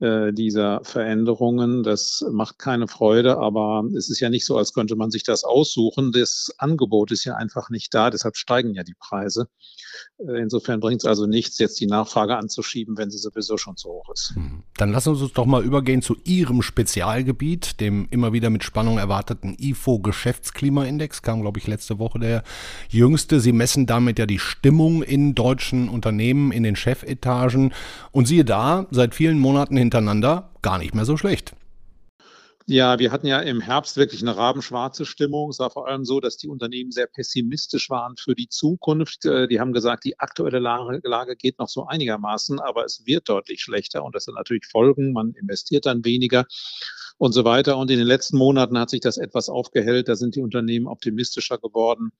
äh, 0.00 0.32
dieser 0.32 0.80
Veränderungen. 0.84 1.82
Das 1.82 2.24
macht 2.30 2.58
keine 2.58 2.86
Freude, 2.86 3.38
aber 3.38 3.84
es 3.96 4.10
ist 4.10 4.20
ja 4.20 4.28
nicht 4.28 4.44
so, 4.44 4.56
als 4.58 4.74
könnte 4.74 4.96
man 4.96 5.10
sich 5.10 5.22
das 5.22 5.44
aussuchen. 5.44 6.12
Das 6.12 6.50
Angebot 6.58 7.12
ist 7.12 7.24
ja 7.24 7.36
einfach 7.36 7.70
nicht 7.70 7.94
da, 7.94 8.10
deshalb 8.10 8.36
steigen 8.36 8.74
ja 8.74 8.84
die 8.84 8.96
Preise. 8.98 9.48
Äh, 10.18 10.42
insofern 10.42 10.80
bringt 10.80 11.02
es 11.02 11.06
also 11.06 11.26
nichts, 11.26 11.58
jetzt 11.58 11.80
die 11.80 11.86
Nachfrage 11.86 12.36
anzuschieben, 12.36 12.98
wenn 12.98 13.10
sie 13.10 13.18
sowieso 13.18 13.56
schon 13.56 13.76
zu 13.76 13.88
hoch 13.88 14.10
ist. 14.12 14.32
Hm. 14.34 14.64
Dann 14.76 14.92
lassen 14.92 15.14
Sie 15.14 15.22
uns 15.24 15.32
doch 15.32 15.46
mal 15.46 15.64
übergehen 15.64 16.02
zu 16.02 16.16
Ihrem 16.24 16.62
Spezialgebiet, 16.62 17.80
dem 17.80 18.01
immer 18.10 18.32
wieder 18.32 18.50
mit 18.50 18.64
Spannung 18.64 18.98
erwarteten 18.98 19.56
IFO 19.58 19.98
Geschäftsklimaindex. 19.98 21.22
Kam, 21.22 21.42
glaube 21.42 21.58
ich, 21.58 21.66
letzte 21.66 21.98
Woche 21.98 22.18
der 22.18 22.42
jüngste. 22.88 23.40
Sie 23.40 23.52
messen 23.52 23.86
damit 23.86 24.18
ja 24.18 24.26
die 24.26 24.38
Stimmung 24.38 25.02
in 25.02 25.34
deutschen 25.34 25.88
Unternehmen, 25.88 26.52
in 26.52 26.62
den 26.62 26.76
Chefetagen. 26.76 27.72
Und 28.10 28.26
siehe 28.26 28.44
da, 28.44 28.86
seit 28.90 29.14
vielen 29.14 29.38
Monaten 29.38 29.76
hintereinander 29.76 30.50
gar 30.62 30.78
nicht 30.78 30.94
mehr 30.94 31.04
so 31.04 31.16
schlecht. 31.16 31.54
Ja, 32.66 33.00
wir 33.00 33.10
hatten 33.10 33.26
ja 33.26 33.40
im 33.40 33.60
Herbst 33.60 33.96
wirklich 33.96 34.22
eine 34.22 34.36
rabenschwarze 34.36 35.04
Stimmung. 35.04 35.50
Es 35.50 35.58
war 35.58 35.70
vor 35.70 35.88
allem 35.88 36.04
so, 36.04 36.20
dass 36.20 36.36
die 36.36 36.48
Unternehmen 36.48 36.92
sehr 36.92 37.08
pessimistisch 37.08 37.90
waren 37.90 38.16
für 38.16 38.34
die 38.34 38.48
Zukunft. 38.48 39.24
Äh, 39.24 39.48
die 39.48 39.58
haben 39.58 39.72
gesagt, 39.72 40.04
die 40.04 40.20
aktuelle 40.20 40.60
Lage, 40.60 41.00
Lage 41.02 41.34
geht 41.34 41.58
noch 41.58 41.68
so 41.68 41.86
einigermaßen, 41.86 42.60
aber 42.60 42.84
es 42.84 43.04
wird 43.04 43.28
deutlich 43.28 43.62
schlechter 43.62 44.04
und 44.04 44.14
das 44.14 44.24
sind 44.24 44.34
natürlich 44.34 44.66
Folgen. 44.66 45.12
Man 45.12 45.32
investiert 45.32 45.86
dann 45.86 46.04
weniger 46.04 46.46
und 47.18 47.32
so 47.32 47.44
weiter. 47.44 47.76
Und 47.76 47.90
in 47.90 47.98
den 47.98 48.06
letzten 48.06 48.36
Monaten 48.36 48.78
hat 48.78 48.90
sich 48.90 49.00
das 49.00 49.18
etwas 49.18 49.48
aufgehellt. 49.48 50.08
Da 50.08 50.16
sind 50.16 50.36
die 50.36 50.42
Unternehmen 50.42 50.86
optimistischer 50.86 51.58
geworden 51.58 52.12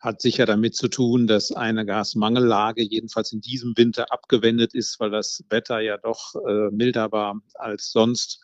hat 0.00 0.22
sicher 0.22 0.46
damit 0.46 0.76
zu 0.76 0.88
tun, 0.88 1.26
dass 1.26 1.50
eine 1.50 1.84
Gasmangellage 1.84 2.82
jedenfalls 2.82 3.32
in 3.32 3.40
diesem 3.40 3.76
Winter 3.76 4.12
abgewendet 4.12 4.74
ist, 4.74 5.00
weil 5.00 5.10
das 5.10 5.44
Wetter 5.50 5.80
ja 5.80 5.96
doch 5.96 6.34
äh, 6.36 6.70
milder 6.70 7.10
war 7.10 7.40
als 7.54 7.90
sonst. 7.90 8.40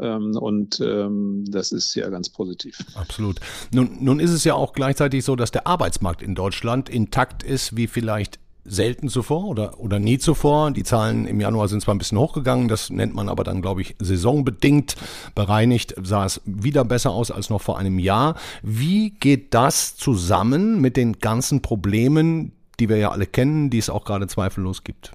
Ähm, 0.00 0.36
und 0.36 0.80
ähm, 0.80 1.44
das 1.48 1.72
ist 1.72 1.94
ja 1.96 2.08
ganz 2.08 2.30
positiv. 2.30 2.78
Absolut. 2.94 3.40
Nun, 3.72 3.98
nun 4.00 4.20
ist 4.20 4.30
es 4.30 4.44
ja 4.44 4.54
auch 4.54 4.72
gleichzeitig 4.72 5.24
so, 5.24 5.34
dass 5.34 5.50
der 5.50 5.66
Arbeitsmarkt 5.66 6.22
in 6.22 6.34
Deutschland 6.34 6.88
intakt 6.88 7.42
ist, 7.42 7.76
wie 7.76 7.88
vielleicht 7.88 8.38
selten 8.68 9.08
zuvor 9.08 9.44
oder, 9.44 9.80
oder 9.80 9.98
nie 9.98 10.18
zuvor. 10.18 10.70
Die 10.70 10.84
Zahlen 10.84 11.26
im 11.26 11.40
Januar 11.40 11.68
sind 11.68 11.80
zwar 11.80 11.94
ein 11.94 11.98
bisschen 11.98 12.18
hochgegangen, 12.18 12.68
das 12.68 12.90
nennt 12.90 13.14
man 13.14 13.28
aber 13.28 13.44
dann, 13.44 13.62
glaube 13.62 13.82
ich, 13.82 13.96
saisonbedingt. 13.98 14.96
Bereinigt 15.34 15.94
sah 16.02 16.24
es 16.24 16.40
wieder 16.44 16.84
besser 16.84 17.10
aus 17.10 17.30
als 17.30 17.50
noch 17.50 17.60
vor 17.60 17.78
einem 17.78 17.98
Jahr. 17.98 18.36
Wie 18.62 19.10
geht 19.10 19.54
das 19.54 19.96
zusammen 19.96 20.80
mit 20.80 20.96
den 20.96 21.18
ganzen 21.18 21.62
Problemen, 21.62 22.52
die 22.80 22.88
wir 22.88 22.96
ja 22.96 23.10
alle 23.10 23.26
kennen, 23.26 23.70
die 23.70 23.78
es 23.78 23.90
auch 23.90 24.04
gerade 24.04 24.26
zweifellos 24.26 24.84
gibt? 24.84 25.12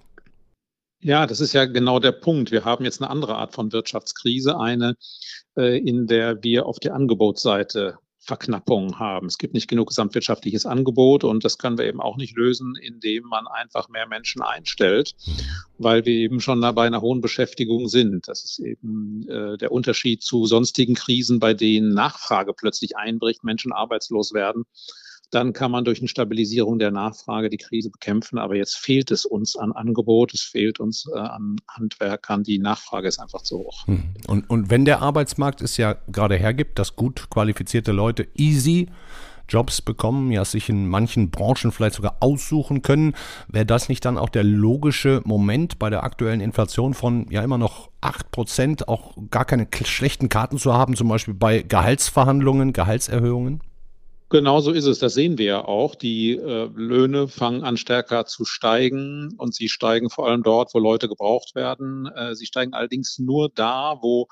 Ja, 1.03 1.25
das 1.25 1.41
ist 1.41 1.53
ja 1.53 1.65
genau 1.65 1.99
der 1.99 2.11
Punkt. 2.11 2.51
Wir 2.51 2.63
haben 2.63 2.85
jetzt 2.85 3.01
eine 3.01 3.09
andere 3.09 3.35
Art 3.35 3.53
von 3.53 3.71
Wirtschaftskrise, 3.71 4.59
eine, 4.59 4.95
äh, 5.57 5.79
in 5.79 6.05
der 6.05 6.43
wir 6.43 6.67
auf 6.67 6.79
der 6.79 6.93
Angebotsseite 6.93 7.97
Verknappungen 8.23 8.99
haben. 8.99 9.25
Es 9.25 9.39
gibt 9.39 9.55
nicht 9.55 9.67
genug 9.67 9.87
gesamtwirtschaftliches 9.87 10.67
Angebot 10.67 11.23
und 11.23 11.43
das 11.43 11.57
können 11.57 11.79
wir 11.79 11.85
eben 11.85 11.99
auch 11.99 12.17
nicht 12.17 12.37
lösen, 12.37 12.75
indem 12.79 13.23
man 13.23 13.47
einfach 13.47 13.89
mehr 13.89 14.07
Menschen 14.07 14.43
einstellt, 14.43 15.15
weil 15.79 16.05
wir 16.05 16.13
eben 16.13 16.39
schon 16.39 16.61
bei 16.61 16.85
einer 16.85 17.01
hohen 17.01 17.21
Beschäftigung 17.21 17.87
sind. 17.87 18.27
Das 18.27 18.43
ist 18.43 18.59
eben 18.59 19.27
äh, 19.27 19.57
der 19.57 19.71
Unterschied 19.71 20.21
zu 20.21 20.45
sonstigen 20.45 20.93
Krisen, 20.93 21.39
bei 21.39 21.55
denen 21.55 21.93
Nachfrage 21.93 22.53
plötzlich 22.53 22.95
einbricht, 22.95 23.43
Menschen 23.43 23.73
arbeitslos 23.73 24.33
werden 24.33 24.65
dann 25.31 25.53
kann 25.53 25.71
man 25.71 25.85
durch 25.85 25.99
eine 25.99 26.09
Stabilisierung 26.09 26.77
der 26.77 26.91
Nachfrage 26.91 27.49
die 27.49 27.57
Krise 27.57 27.89
bekämpfen. 27.89 28.37
Aber 28.37 28.55
jetzt 28.55 28.77
fehlt 28.77 29.11
es 29.11 29.25
uns 29.25 29.55
an 29.55 29.71
Angebot, 29.71 30.33
es 30.33 30.41
fehlt 30.41 30.79
uns 30.79 31.09
äh, 31.13 31.17
an 31.17 31.55
Handwerkern. 31.69 32.43
Die 32.43 32.59
Nachfrage 32.59 33.07
ist 33.07 33.19
einfach 33.19 33.41
zu 33.41 33.59
hoch. 33.59 33.87
Hm. 33.87 34.03
Und, 34.27 34.49
und 34.49 34.69
wenn 34.69 34.85
der 34.85 35.01
Arbeitsmarkt 35.01 35.61
es 35.61 35.77
ja 35.77 35.95
gerade 36.11 36.35
hergibt, 36.35 36.77
dass 36.77 36.95
gut 36.95 37.29
qualifizierte 37.29 37.93
Leute 37.93 38.27
easy 38.35 38.89
Jobs 39.47 39.81
bekommen, 39.81 40.31
ja 40.31 40.45
sich 40.45 40.69
in 40.69 40.87
manchen 40.87 41.29
Branchen 41.29 41.71
vielleicht 41.71 41.95
sogar 41.95 42.17
aussuchen 42.21 42.81
können, 42.81 43.13
wäre 43.49 43.65
das 43.65 43.89
nicht 43.89 44.05
dann 44.05 44.17
auch 44.17 44.29
der 44.29 44.43
logische 44.43 45.21
Moment 45.25 45.77
bei 45.77 45.89
der 45.89 46.03
aktuellen 46.03 46.39
Inflation 46.39 46.93
von 46.93 47.27
ja 47.29 47.43
immer 47.43 47.57
noch 47.57 47.89
8 47.99 48.31
Prozent 48.31 48.87
auch 48.87 49.15
gar 49.29 49.45
keine 49.45 49.67
schlechten 49.83 50.29
Karten 50.29 50.57
zu 50.57 50.73
haben, 50.73 50.95
zum 50.95 51.09
Beispiel 51.09 51.33
bei 51.33 51.63
Gehaltsverhandlungen, 51.63 52.71
Gehaltserhöhungen? 52.71 53.61
Genau 54.31 54.61
so 54.61 54.71
ist 54.71 54.85
es. 54.85 54.99
Das 54.99 55.13
sehen 55.13 55.37
wir 55.37 55.45
ja 55.45 55.65
auch. 55.65 55.93
Die 55.93 56.37
äh, 56.37 56.69
Löhne 56.73 57.27
fangen 57.27 57.65
an 57.65 57.75
stärker 57.75 58.25
zu 58.25 58.45
steigen 58.45 59.33
und 59.37 59.53
sie 59.53 59.67
steigen 59.67 60.09
vor 60.09 60.25
allem 60.25 60.41
dort, 60.41 60.73
wo 60.73 60.79
Leute 60.79 61.09
gebraucht 61.09 61.53
werden. 61.53 62.05
Äh, 62.15 62.33
sie 62.33 62.45
steigen 62.45 62.73
allerdings 62.73 63.19
nur 63.19 63.49
da, 63.53 63.97
wo 64.01 64.27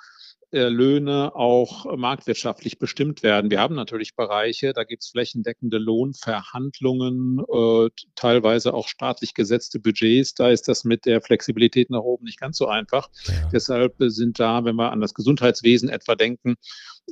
Löhne 0.51 1.35
auch 1.35 1.95
marktwirtschaftlich 1.95 2.79
bestimmt 2.79 3.21
werden. 3.21 3.51
Wir 3.51 3.59
haben 3.59 3.75
natürlich 3.75 4.15
Bereiche, 4.15 4.73
da 4.73 4.83
gibt 4.83 5.03
es 5.03 5.09
flächendeckende 5.09 5.77
Lohnverhandlungen, 5.77 7.39
äh, 7.39 7.89
teilweise 8.15 8.73
auch 8.73 8.87
staatlich 8.87 9.33
gesetzte 9.33 9.79
Budgets. 9.79 10.33
Da 10.33 10.49
ist 10.49 10.67
das 10.67 10.83
mit 10.83 11.05
der 11.05 11.21
Flexibilität 11.21 11.89
nach 11.89 12.01
oben 12.01 12.25
nicht 12.25 12.39
ganz 12.39 12.57
so 12.57 12.67
einfach. 12.67 13.09
Ja. 13.27 13.49
Deshalb 13.53 13.95
sind 13.99 14.39
da, 14.39 14.65
wenn 14.65 14.75
wir 14.75 14.91
an 14.91 15.01
das 15.01 15.13
Gesundheitswesen 15.13 15.89
etwa 15.89 16.15
denken 16.15 16.55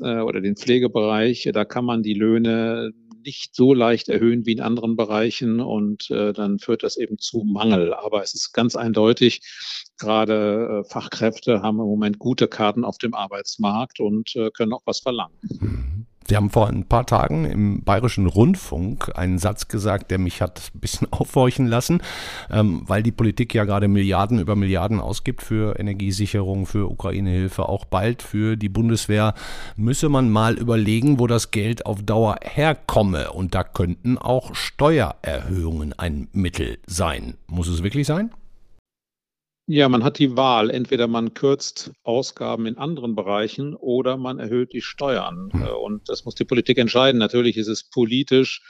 äh, 0.02 0.20
oder 0.20 0.42
den 0.42 0.56
Pflegebereich, 0.56 1.50
da 1.54 1.66
kann 1.66 1.86
man 1.86 2.02
die 2.02 2.16
Löhne 2.16 2.92
nicht 3.28 3.54
so 3.54 3.74
leicht 3.74 4.08
erhöhen 4.08 4.46
wie 4.46 4.54
in 4.54 4.62
anderen 4.62 4.96
Bereichen 4.96 5.60
und 5.60 6.10
äh, 6.10 6.32
dann 6.32 6.60
führt 6.60 6.82
das 6.82 6.96
eben 6.96 7.18
zu 7.18 7.44
Mangel. 7.44 7.94
Aber 7.94 8.24
es 8.24 8.34
ist 8.34 8.54
ganz 8.54 8.78
eindeutig, 8.78 9.42
gerade 10.00 10.84
äh, 10.86 10.90
Fachkräfte 10.90 11.62
haben 11.62 11.78
im 11.80 11.88
Moment 11.88 12.20
gute 12.20 12.48
Karten 12.48 12.86
auf 12.86 12.98
dem 12.98 13.14
Arbeitsmarkt 13.14 14.00
und 14.00 14.34
äh, 14.38 14.50
können 14.52 14.72
auch 14.72 14.84
was 14.86 15.02
verlangen. 15.02 16.07
Sie 16.28 16.36
haben 16.36 16.50
vor 16.50 16.68
ein 16.68 16.84
paar 16.84 17.06
Tagen 17.06 17.46
im 17.46 17.84
Bayerischen 17.84 18.28
Rundfunk 18.28 19.18
einen 19.18 19.40
Satz 19.40 19.70
gesagt, 19.70 20.12
der 20.12 20.18
mich 20.18 20.42
hat 20.42 20.72
ein 20.76 20.80
bisschen 20.82 21.08
aufhorchen 21.12 21.68
lassen, 21.68 22.02
ähm, 22.52 22.84
weil 22.86 23.02
die 23.02 23.14
Politik 23.14 23.54
ja 23.54 23.64
gerade 23.64 23.88
Milliarden 23.88 24.40
über 24.40 24.58
Milliarden 24.58 25.00
ausgibt 25.00 25.42
für 25.42 25.80
Energiesicherung, 25.80 26.66
für 26.66 26.90
Ukraine-Hilfe, 26.92 27.70
auch 27.70 27.86
bald 27.86 28.22
für 28.22 28.58
die 28.58 28.68
Bundeswehr, 28.68 29.36
müsse 29.78 30.10
man 30.10 30.30
mal 30.30 30.58
überlegen, 30.58 31.18
wo 31.20 31.28
das 31.28 31.52
Geld 31.52 31.86
auf 31.86 32.04
Dauer 32.04 32.38
herkomme. 32.44 33.32
Und 33.32 33.56
da 33.56 33.64
könnten 33.64 34.18
auch 34.18 34.54
Steuererhöhungen 34.54 35.94
ein 35.98 36.28
Mittel 36.34 36.78
sein. 36.88 37.36
Muss 37.48 37.70
es 37.70 37.84
wirklich 37.84 38.06
sein? 38.06 38.32
Ja, 39.70 39.90
man 39.90 40.06
hat 40.06 40.18
die 40.18 40.38
Wahl. 40.38 40.70
Entweder 40.70 41.08
man 41.08 41.34
kürzt 41.34 41.92
Ausgaben 42.04 42.66
in 42.68 42.78
anderen 42.78 43.16
Bereichen 43.16 43.76
oder 43.76 44.16
man 44.16 44.40
erhöht 44.40 44.72
die 44.72 44.82
Steuern. 44.82 45.50
Hm. 45.52 45.62
Äh, 45.62 45.72
und 45.72 46.08
das 46.08 46.24
muss 46.24 46.36
die 46.36 46.46
Politik 46.46 46.78
entscheiden. 46.78 47.20
Natürlich 47.20 47.58
ist 47.58 47.68
es 47.68 47.84
politisch 47.84 48.62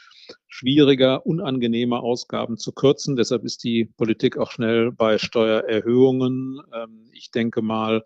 schwieriger, 0.47 1.25
unangenehmer 1.25 2.01
Ausgaben 2.01 2.57
zu 2.57 2.71
kürzen. 2.71 3.15
Deshalb 3.15 3.43
ist 3.43 3.63
die 3.63 3.85
Politik 3.85 4.37
auch 4.37 4.49
schnell 4.49 4.91
bei 4.91 5.19
Steuererhöhungen. 5.19 6.61
Ähm, 6.73 7.09
ich 7.13 7.29
denke 7.29 7.61
mal, 7.61 8.03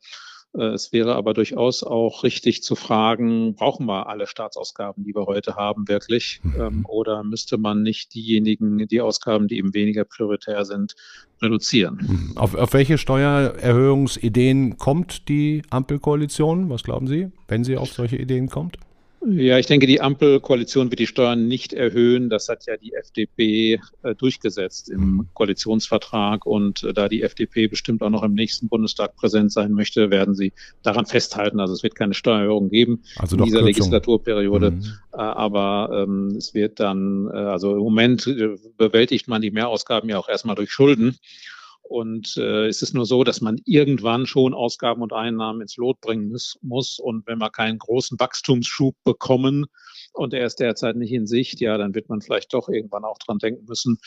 es 0.54 0.92
wäre 0.92 1.16
aber 1.16 1.34
durchaus 1.34 1.84
auch 1.84 2.24
richtig 2.24 2.62
zu 2.62 2.76
fragen, 2.76 3.56
brauchen 3.56 3.86
wir 3.86 4.08
alle 4.08 4.28
Staatsausgaben, 4.28 5.04
die 5.06 5.16
wir 5.16 5.26
heute 5.26 5.56
haben, 5.56 5.88
wirklich? 5.88 6.42
Mhm. 6.44 6.62
Ähm, 6.62 6.86
oder 6.88 7.24
müsste 7.24 7.58
man 7.58 7.84
nicht 7.84 8.14
diejenigen, 8.14 8.86
die 8.88 9.02
Ausgaben, 9.02 9.48
die 9.48 9.58
eben 9.58 9.74
weniger 9.74 10.04
prioritär 10.04 10.66
sind, 10.66 10.96
reduzieren? 11.42 12.00
Mhm. 12.02 12.38
Auf, 12.38 12.56
auf 12.56 12.74
welche 12.74 12.98
Steuererhöhungsideen 12.98 14.78
kommt 14.78 15.30
die 15.30 15.62
Ampelkoalition? 15.70 16.70
Was 16.70 16.84
glauben 16.84 17.08
Sie, 17.08 17.32
wenn 17.48 17.64
sie 17.64 17.78
auf 17.78 17.94
solche 17.94 18.18
Ideen 18.18 18.50
kommt? 18.50 18.78
Ja, 19.24 19.60
ich 19.60 19.68
denke, 19.68 19.86
die 19.86 20.02
Ampelkoalition 20.02 20.90
wird 20.90 21.00
die 21.00 21.06
Steuern 21.06 21.48
nicht 21.48 21.74
erhöhen. 21.74 22.30
Das 22.30 22.50
hat 22.50 22.66
ja 22.66 22.76
die 22.76 22.94
FDP 22.94 23.80
äh, 24.02 24.16
durchgesetzt 24.16 24.90
im 24.90 25.00
mhm. 25.00 25.28
Koalitionsvertrag. 25.34 26.48
Und 26.48 26.84
äh, 26.84 26.94
da 26.94 27.08
die 27.08 27.22
FDP 27.22 27.68
bestimmt 27.68 28.02
auch 28.02 28.10
noch 28.10 28.24
im 28.24 28.34
nächsten 28.34 28.68
Bundestag 28.68 29.16
präsent 29.16 29.52
sein 29.52 29.74
möchte, 29.74 30.10
werden 30.10 30.34
sie 30.34 30.54
daran 30.82 31.06
festhalten. 31.06 31.60
Also 31.60 31.74
es 31.74 31.84
wird 31.84 31.94
keine 31.94 32.16
Steuererhöhung 32.16 32.70
geben 32.70 33.04
also 33.18 33.38
in 33.38 33.44
dieser 33.44 33.58
Kürzung. 33.58 33.68
Legislaturperiode. 33.68 34.72
Mhm. 34.72 34.84
Äh, 35.14 35.18
aber 35.18 36.04
ähm, 36.04 36.34
es 36.36 36.56
wird 36.56 36.80
dann, 36.80 37.30
äh, 37.32 37.38
also 37.38 37.74
im 37.74 37.84
Moment 37.84 38.26
äh, 38.26 38.56
bewältigt 38.78 39.28
man 39.28 39.42
die 39.44 39.52
Mehrausgaben 39.52 40.10
ja 40.10 40.18
auch 40.18 40.30
erstmal 40.30 40.56
durch 40.56 40.72
Schulden. 40.72 41.18
Und 41.92 42.38
äh, 42.38 42.68
es 42.68 42.82
ist 42.82 42.94
nur 42.94 43.06
so, 43.06 43.26
dass 43.26 43.42
man 43.42 43.58
irgendwann 43.66 44.26
schon 44.26 44.54
Ausgaben 44.54 45.02
und 45.02 45.12
Einnahmen 45.12 45.60
ins 45.60 45.76
Lot 45.76 46.00
bringen 46.00 46.30
muss, 46.30 46.58
muss. 46.62 47.00
Und 47.00 47.28
wenn 47.28 47.38
wir 47.38 47.50
keinen 47.50 47.80
großen 47.80 48.18
Wachstumsschub 48.18 48.96
bekommen 49.04 49.66
und 50.14 50.34
er 50.34 50.46
ist 50.46 50.62
derzeit 50.62 50.96
nicht 50.96 51.12
in 51.12 51.28
Sicht, 51.28 51.60
ja, 51.60 51.78
dann 51.78 51.94
wird 51.94 52.08
man 52.08 52.22
vielleicht 52.22 52.54
doch 52.54 52.70
irgendwann 52.70 53.04
auch 53.04 53.18
dran 53.18 53.40
denken 53.40 53.66
müssen, 53.68 53.98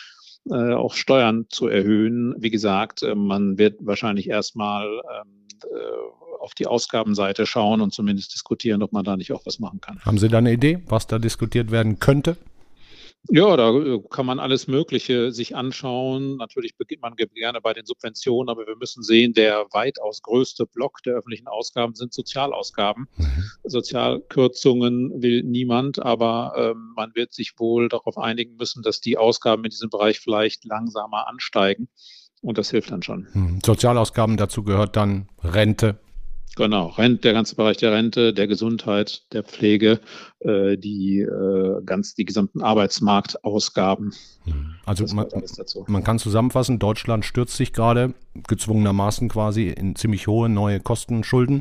äh, 0.51 0.73
auch 0.73 0.95
Steuern 0.95 1.45
zu 1.51 1.69
erhöhen. 1.69 2.35
Wie 2.39 2.51
gesagt, 2.51 3.03
äh, 3.03 3.15
man 3.15 3.59
wird 3.59 3.77
wahrscheinlich 3.85 4.31
erstmal 4.31 4.87
ähm, 4.87 5.47
äh, 5.65 6.41
auf 6.41 6.55
die 6.55 6.67
Ausgabenseite 6.67 7.45
schauen 7.45 7.83
und 7.83 7.93
zumindest 7.93 8.33
diskutieren, 8.33 8.83
ob 8.83 8.93
man 8.93 9.05
da 9.05 9.19
nicht 9.19 9.33
auch 9.33 9.45
was 9.45 9.59
machen 9.59 9.83
kann. 9.83 10.01
Haben 10.01 10.17
Sie 10.17 10.29
da 10.29 10.39
eine 10.39 10.55
Idee, 10.55 10.79
was 10.89 11.07
da 11.07 11.19
diskutiert 11.19 11.71
werden 11.71 11.99
könnte? 11.99 12.39
Ja, 13.31 13.57
da 13.57 13.71
äh, 13.71 14.01
kann 14.11 14.27
man 14.27 14.39
alles 14.39 14.67
Mögliche 14.67 15.33
sich 15.33 15.57
anschauen. 15.57 16.37
Natürlich 16.37 16.77
beginnt 16.77 17.03
man 17.03 17.15
gerne 17.17 17.61
bei 17.61 17.73
den 17.73 17.87
Subventionen, 17.87 18.51
aber 18.51 18.67
wir 18.67 18.77
müssen 18.77 19.03
sehen, 19.03 19.33
der 19.33 19.67
weitaus 19.73 20.21
größte 20.23 20.67
Block 20.67 21.03
der 21.05 21.15
öffentlichen 21.15 21.49
Ausgaben 21.49 21.95
sind 21.95 22.13
Sozialausgaben. 22.13 23.09
Mhm. 23.17 23.45
Sozialkürzungen 23.65 25.23
will 25.23 25.43
niemand, 25.43 26.01
aber 26.01 26.53
ähm, 26.57 26.93
man 26.97 27.15
wird 27.15 27.33
sich 27.33 27.59
wohl 27.59 27.89
darauf 27.89 28.19
einigen 28.19 28.57
müssen, 28.57 28.83
dass 28.83 29.01
die 29.01 29.17
Ausgaben 29.17 29.65
in 29.65 29.71
diesem 29.71 29.89
Bereich 29.89 30.21
vielleicht 30.21 30.65
langsamer 30.67 31.27
ansteigen. 31.27 31.89
Und 32.43 32.59
das 32.59 32.71
hilft 32.71 32.91
dann 32.91 33.03
schon. 33.03 33.27
Mhm. 33.33 33.59
Sozialausgaben, 33.65 34.37
dazu 34.37 34.65
gehört 34.65 34.97
dann 34.97 35.31
Rente, 35.43 35.99
Genau, 36.57 36.87
Rent, 36.87 37.25
der 37.25 37.33
ganze 37.33 37.57
Bereich 37.57 37.79
der 37.79 37.93
Rente, 37.93 38.33
der 38.33 38.47
Gesundheit, 38.47 39.23
der 39.33 39.43
Pflege, 39.43 40.01
äh, 40.39 40.77
die 40.77 41.21
äh, 41.21 41.83
ganz 41.85 42.15
die 42.15 42.25
gesamten 42.25 42.63
Arbeitsmarktausgaben. 42.63 44.15
Hm. 44.45 44.75
Also 44.87 45.13
man, 45.15 45.27
man, 45.89 46.05
kann 46.05 46.19
zusammenfassen, 46.19 46.79
Deutschland 46.79 47.25
stürzt 47.25 47.57
sich 47.57 47.73
gerade 47.73 48.15
gezwungenermaßen 48.47 49.29
quasi 49.29 49.69
in 49.69 49.97
ziemlich 49.97 50.27
hohe 50.29 50.49
neue 50.49 50.79
Kosten, 50.79 51.25
Schulden, 51.25 51.61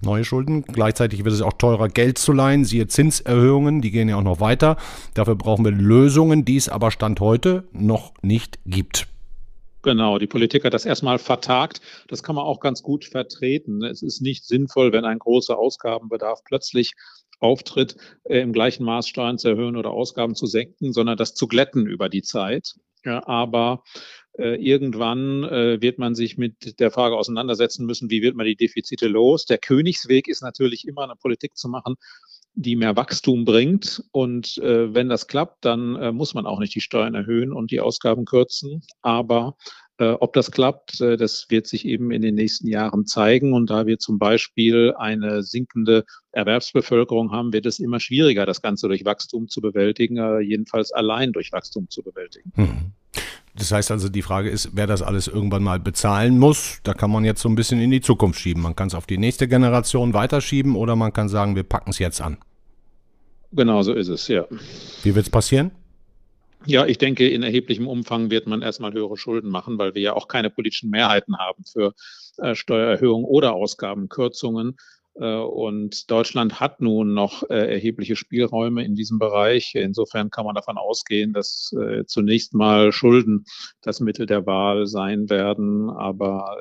neue 0.00 0.24
Schulden. 0.24 0.62
Gleichzeitig 0.62 1.24
wird 1.24 1.34
es 1.34 1.42
auch 1.42 1.54
teurer, 1.54 1.88
Geld 1.88 2.16
zu 2.16 2.32
leihen, 2.32 2.64
siehe 2.64 2.86
Zinserhöhungen, 2.86 3.82
die 3.82 3.90
gehen 3.90 4.08
ja 4.08 4.16
auch 4.16 4.22
noch 4.22 4.40
weiter. 4.40 4.76
Dafür 5.14 5.34
brauchen 5.34 5.64
wir 5.64 5.72
Lösungen, 5.72 6.44
die 6.46 6.56
es 6.56 6.68
aber 6.68 6.90
Stand 6.90 7.20
heute 7.20 7.64
noch 7.72 8.12
nicht 8.22 8.58
gibt. 8.64 9.06
Genau, 9.82 10.18
die 10.18 10.26
Politik 10.26 10.64
hat 10.64 10.74
das 10.74 10.84
erstmal 10.84 11.18
vertagt. 11.18 11.80
Das 12.08 12.22
kann 12.22 12.34
man 12.34 12.44
auch 12.44 12.60
ganz 12.60 12.82
gut 12.82 13.06
vertreten. 13.06 13.82
Es 13.82 14.02
ist 14.02 14.20
nicht 14.20 14.44
sinnvoll, 14.44 14.92
wenn 14.92 15.06
ein 15.06 15.18
großer 15.18 15.58
Ausgabenbedarf 15.58 16.44
plötzlich 16.44 16.92
auftritt, 17.38 17.96
äh, 18.24 18.40
im 18.40 18.52
gleichen 18.52 18.84
Maß 18.84 19.08
Steuern 19.08 19.38
zu 19.38 19.48
erhöhen 19.48 19.76
oder 19.76 19.90
Ausgaben 19.90 20.34
zu 20.34 20.46
senken, 20.46 20.92
sondern 20.92 21.16
das 21.16 21.34
zu 21.34 21.46
glätten 21.46 21.86
über 21.86 22.10
die 22.10 22.22
Zeit. 22.22 22.74
Ja, 23.02 23.26
aber 23.26 23.82
äh, 24.38 24.56
irgendwann 24.62 25.44
äh, 25.44 25.80
wird 25.80 25.98
man 25.98 26.14
sich 26.14 26.36
mit 26.36 26.78
der 26.78 26.90
Frage 26.90 27.16
auseinandersetzen 27.16 27.86
müssen, 27.86 28.10
wie 28.10 28.20
wird 28.20 28.36
man 28.36 28.44
die 28.44 28.56
Defizite 28.56 29.08
los. 29.08 29.46
Der 29.46 29.56
Königsweg 29.56 30.28
ist 30.28 30.42
natürlich 30.42 30.86
immer 30.86 31.04
eine 31.04 31.16
Politik 31.16 31.56
zu 31.56 31.68
machen, 31.68 31.96
die 32.54 32.76
mehr 32.76 32.96
Wachstum 32.96 33.44
bringt. 33.44 34.02
Und 34.12 34.58
äh, 34.58 34.92
wenn 34.94 35.08
das 35.08 35.26
klappt, 35.26 35.64
dann 35.64 35.96
äh, 35.96 36.12
muss 36.12 36.34
man 36.34 36.46
auch 36.46 36.58
nicht 36.58 36.74
die 36.74 36.80
Steuern 36.80 37.14
erhöhen 37.14 37.52
und 37.52 37.70
die 37.70 37.80
Ausgaben 37.80 38.24
kürzen. 38.24 38.82
Aber 39.02 39.56
äh, 39.98 40.12
ob 40.12 40.32
das 40.32 40.50
klappt, 40.50 41.00
äh, 41.00 41.16
das 41.16 41.46
wird 41.50 41.66
sich 41.66 41.84
eben 41.84 42.10
in 42.10 42.22
den 42.22 42.34
nächsten 42.34 42.66
Jahren 42.66 43.06
zeigen. 43.06 43.52
Und 43.52 43.70
da 43.70 43.86
wir 43.86 43.98
zum 43.98 44.18
Beispiel 44.18 44.94
eine 44.96 45.42
sinkende 45.42 46.04
Erwerbsbevölkerung 46.32 47.30
haben, 47.32 47.52
wird 47.52 47.66
es 47.66 47.78
immer 47.78 48.00
schwieriger, 48.00 48.46
das 48.46 48.62
Ganze 48.62 48.88
durch 48.88 49.04
Wachstum 49.04 49.48
zu 49.48 49.60
bewältigen, 49.60 50.16
äh, 50.16 50.40
jedenfalls 50.40 50.92
allein 50.92 51.32
durch 51.32 51.52
Wachstum 51.52 51.88
zu 51.90 52.02
bewältigen. 52.02 52.52
Hm. 52.56 52.92
Das 53.56 53.72
heißt 53.72 53.90
also, 53.90 54.08
die 54.08 54.22
Frage 54.22 54.48
ist, 54.48 54.70
wer 54.74 54.86
das 54.86 55.02
alles 55.02 55.26
irgendwann 55.26 55.62
mal 55.62 55.80
bezahlen 55.80 56.38
muss. 56.38 56.80
Da 56.84 56.94
kann 56.94 57.10
man 57.10 57.24
jetzt 57.24 57.42
so 57.42 57.48
ein 57.48 57.56
bisschen 57.56 57.80
in 57.80 57.90
die 57.90 58.00
Zukunft 58.00 58.38
schieben. 58.38 58.62
Man 58.62 58.76
kann 58.76 58.88
es 58.88 58.94
auf 58.94 59.06
die 59.06 59.18
nächste 59.18 59.48
Generation 59.48 60.14
weiterschieben 60.14 60.76
oder 60.76 60.96
man 60.96 61.12
kann 61.12 61.28
sagen, 61.28 61.56
wir 61.56 61.64
packen 61.64 61.90
es 61.90 61.98
jetzt 61.98 62.20
an. 62.20 62.38
Genau 63.52 63.82
so 63.82 63.92
ist 63.92 64.08
es, 64.08 64.28
ja. 64.28 64.46
Wie 65.02 65.14
wird 65.14 65.26
es 65.26 65.30
passieren? 65.30 65.72
Ja, 66.66 66.86
ich 66.86 66.98
denke, 66.98 67.28
in 67.28 67.42
erheblichem 67.42 67.88
Umfang 67.88 68.30
wird 68.30 68.46
man 68.46 68.62
erstmal 68.62 68.92
höhere 68.92 69.16
Schulden 69.16 69.50
machen, 69.50 69.78
weil 69.78 69.94
wir 69.94 70.02
ja 70.02 70.12
auch 70.14 70.28
keine 70.28 70.50
politischen 70.50 70.90
Mehrheiten 70.90 71.38
haben 71.38 71.64
für 71.64 71.94
äh, 72.36 72.54
Steuererhöhungen 72.54 73.24
oder 73.24 73.54
Ausgabenkürzungen. 73.54 74.76
Äh, 75.14 75.36
und 75.36 76.10
Deutschland 76.10 76.60
hat 76.60 76.80
nun 76.80 77.14
noch 77.14 77.42
äh, 77.50 77.72
erhebliche 77.72 78.16
Spielräume 78.16 78.84
in 78.84 78.94
diesem 78.94 79.18
Bereich. 79.18 79.74
Insofern 79.74 80.30
kann 80.30 80.44
man 80.44 80.54
davon 80.54 80.78
ausgehen, 80.78 81.32
dass 81.32 81.74
äh, 81.78 82.04
zunächst 82.06 82.54
mal 82.54 82.92
Schulden 82.92 83.44
das 83.82 84.00
Mittel 84.00 84.26
der 84.26 84.46
Wahl 84.46 84.86
sein 84.86 85.28
werden. 85.30 85.90
Aber 85.90 86.56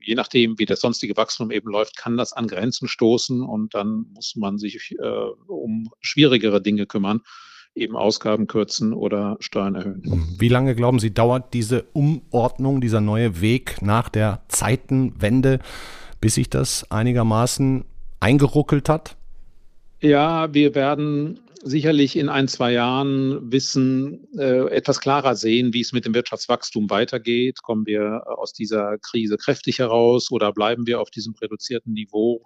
je 0.00 0.14
nachdem, 0.14 0.58
wie 0.58 0.66
das 0.66 0.80
sonstige 0.80 1.16
Wachstum 1.16 1.50
eben 1.50 1.70
läuft, 1.70 1.96
kann 1.96 2.16
das 2.16 2.32
an 2.32 2.46
Grenzen 2.46 2.88
stoßen 2.88 3.42
und 3.42 3.74
dann 3.74 4.06
muss 4.14 4.36
man 4.36 4.58
sich 4.58 4.96
um 5.46 5.90
schwierigere 6.00 6.62
Dinge 6.62 6.86
kümmern 6.86 7.20
eben 7.74 7.96
Ausgaben 7.96 8.46
kürzen 8.46 8.92
oder 8.92 9.36
Steuern 9.40 9.74
erhöhen. 9.74 10.02
Wie 10.38 10.48
lange 10.48 10.74
glauben 10.74 10.98
Sie, 10.98 11.12
dauert 11.12 11.54
diese 11.54 11.84
Umordnung, 11.92 12.80
dieser 12.80 13.00
neue 13.00 13.40
Weg 13.40 13.80
nach 13.82 14.08
der 14.08 14.42
Zeitenwende, 14.48 15.60
bis 16.20 16.34
sich 16.34 16.50
das 16.50 16.90
einigermaßen 16.90 17.84
eingeruckelt 18.20 18.88
hat? 18.88 19.16
Ja, 20.00 20.52
wir 20.54 20.74
werden 20.74 21.40
sicherlich 21.62 22.16
in 22.16 22.28
ein, 22.28 22.48
zwei 22.48 22.72
Jahren 22.72 23.50
wissen, 23.52 24.28
äh, 24.38 24.68
etwas 24.70 25.00
klarer 25.00 25.34
sehen, 25.34 25.72
wie 25.74 25.80
es 25.80 25.92
mit 25.92 26.04
dem 26.04 26.14
Wirtschaftswachstum 26.14 26.88
weitergeht. 26.90 27.62
Kommen 27.62 27.86
wir 27.86 28.22
aus 28.26 28.52
dieser 28.52 28.98
Krise 28.98 29.36
kräftig 29.36 29.78
heraus 29.78 30.30
oder 30.30 30.52
bleiben 30.52 30.86
wir 30.86 31.00
auf 31.00 31.10
diesem 31.10 31.34
reduzierten 31.34 31.92
Niveau? 31.92 32.42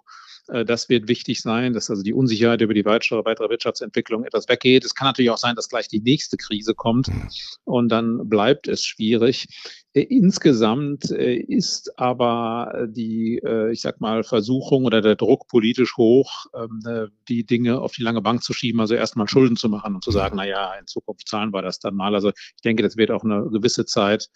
Äh, 0.47 0.65
das 0.65 0.89
wird 0.89 1.07
wichtig 1.07 1.41
sein, 1.41 1.73
dass 1.73 1.89
also 1.89 2.03
die 2.03 2.13
Unsicherheit 2.13 2.61
über 2.61 2.73
die 2.73 2.85
weitere, 2.85 3.23
weitere 3.25 3.49
Wirtschaftsentwicklung 3.49 4.25
etwas 4.25 4.49
weggeht. 4.49 4.83
Es 4.83 4.95
kann 4.95 5.07
natürlich 5.07 5.31
auch 5.31 5.37
sein, 5.37 5.55
dass 5.55 5.69
gleich 5.69 5.87
die 5.87 6.01
nächste 6.01 6.37
Krise 6.37 6.73
kommt 6.73 7.09
mhm. 7.09 7.29
und 7.65 7.89
dann 7.89 8.29
bleibt 8.29 8.67
es 8.67 8.83
schwierig. 8.83 9.47
Äh, 9.93 10.01
insgesamt 10.01 11.11
äh, 11.11 11.35
ist 11.35 11.99
aber 11.99 12.87
die, 12.87 13.41
ich 13.71 13.81
sag 13.81 14.01
mal, 14.01 14.23
Versuchung 14.23 14.85
oder 14.85 15.01
der 15.01 15.15
Druck 15.15 15.47
politisch 15.47 15.97
hoch, 15.97 16.45
ähm, 16.55 17.09
die 17.27 17.45
Dinge 17.45 17.79
auf 17.79 17.93
die 17.93 18.03
lange 18.03 18.21
Bank 18.21 18.43
zu 18.43 18.53
schieben, 18.53 18.79
also 18.79 18.95
erstmal 18.95 19.27
Schulden 19.27 19.55
zu 19.55 19.69
machen 19.69 19.95
und 19.95 20.03
zu 20.03 20.11
sagen, 20.11 20.35
na 20.37 20.45
ja, 20.45 20.73
in 20.73 20.87
Zukunft 20.87 21.27
zahlen 21.27 21.53
wir 21.53 21.61
das 21.61 21.79
dann 21.79 21.95
mal. 21.95 22.15
Also 22.15 22.29
ich 22.29 22.61
denke, 22.63 22.83
das 22.83 22.97
wird 22.97 23.11
auch 23.11 23.23
eine 23.23 23.49
gewisse 23.49 23.85
Zeit 23.85 24.29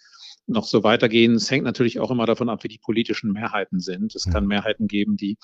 noch 0.48 0.64
so 0.64 0.82
weitergehen. 0.82 1.34
Es 1.34 1.50
hängt 1.50 1.64
natürlich 1.64 2.00
auch 2.00 2.10
immer 2.10 2.26
davon 2.26 2.48
ab, 2.48 2.64
wie 2.64 2.68
die 2.68 2.78
politischen 2.78 3.32
Mehrheiten 3.32 3.80
sind. 3.80 4.14
Es 4.14 4.24
kann 4.30 4.46
Mehrheiten 4.46 4.88
geben, 4.88 5.16
die 5.16 5.36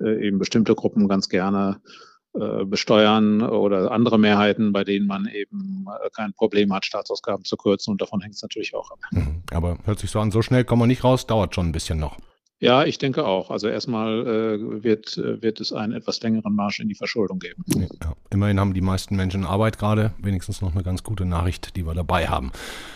äh, 0.00 0.26
eben 0.26 0.38
bestimmte 0.38 0.74
Gruppen 0.74 1.08
ganz 1.08 1.28
gerne 1.28 1.80
äh, 1.84 2.11
besteuern 2.32 3.42
oder 3.42 3.90
andere 3.90 4.18
Mehrheiten, 4.18 4.72
bei 4.72 4.84
denen 4.84 5.06
man 5.06 5.26
eben 5.26 5.86
äh, 6.04 6.08
kein 6.14 6.32
Problem 6.32 6.72
hat, 6.72 6.86
Staatsausgaben 6.86 7.44
zu 7.44 7.56
kürzen. 7.56 7.92
Und 7.92 8.00
davon 8.00 8.20
hängt 8.20 8.34
es 8.34 8.42
natürlich 8.42 8.74
auch 8.74 8.90
ab. 8.90 8.98
Mhm. 9.10 9.42
Aber 9.52 9.78
hört 9.84 9.98
sich 9.98 10.10
so 10.10 10.20
an, 10.20 10.30
so 10.30 10.42
schnell 10.42 10.64
kommen 10.64 10.82
wir 10.82 10.86
nicht 10.86 11.04
raus, 11.04 11.26
dauert 11.26 11.54
schon 11.54 11.68
ein 11.68 11.72
bisschen 11.72 11.98
noch. 11.98 12.16
Ja, 12.62 12.84
ich 12.84 12.98
denke 12.98 13.26
auch. 13.26 13.50
Also 13.50 13.66
erstmal 13.66 14.24
äh, 14.24 14.84
wird, 14.84 15.18
äh, 15.18 15.42
wird 15.42 15.60
es 15.60 15.72
einen 15.72 15.92
etwas 15.92 16.22
längeren 16.22 16.54
Marsch 16.54 16.78
in 16.78 16.88
die 16.88 16.94
Verschuldung 16.94 17.40
geben. 17.40 17.64
Ja, 17.74 18.14
immerhin 18.30 18.60
haben 18.60 18.72
die 18.72 18.80
meisten 18.80 19.16
Menschen 19.16 19.44
Arbeit 19.44 19.78
gerade. 19.78 20.12
Wenigstens 20.22 20.62
noch 20.62 20.72
eine 20.72 20.84
ganz 20.84 21.02
gute 21.02 21.24
Nachricht, 21.24 21.74
die 21.74 21.84
wir 21.84 21.94
dabei 21.94 22.28
haben. 22.28 22.52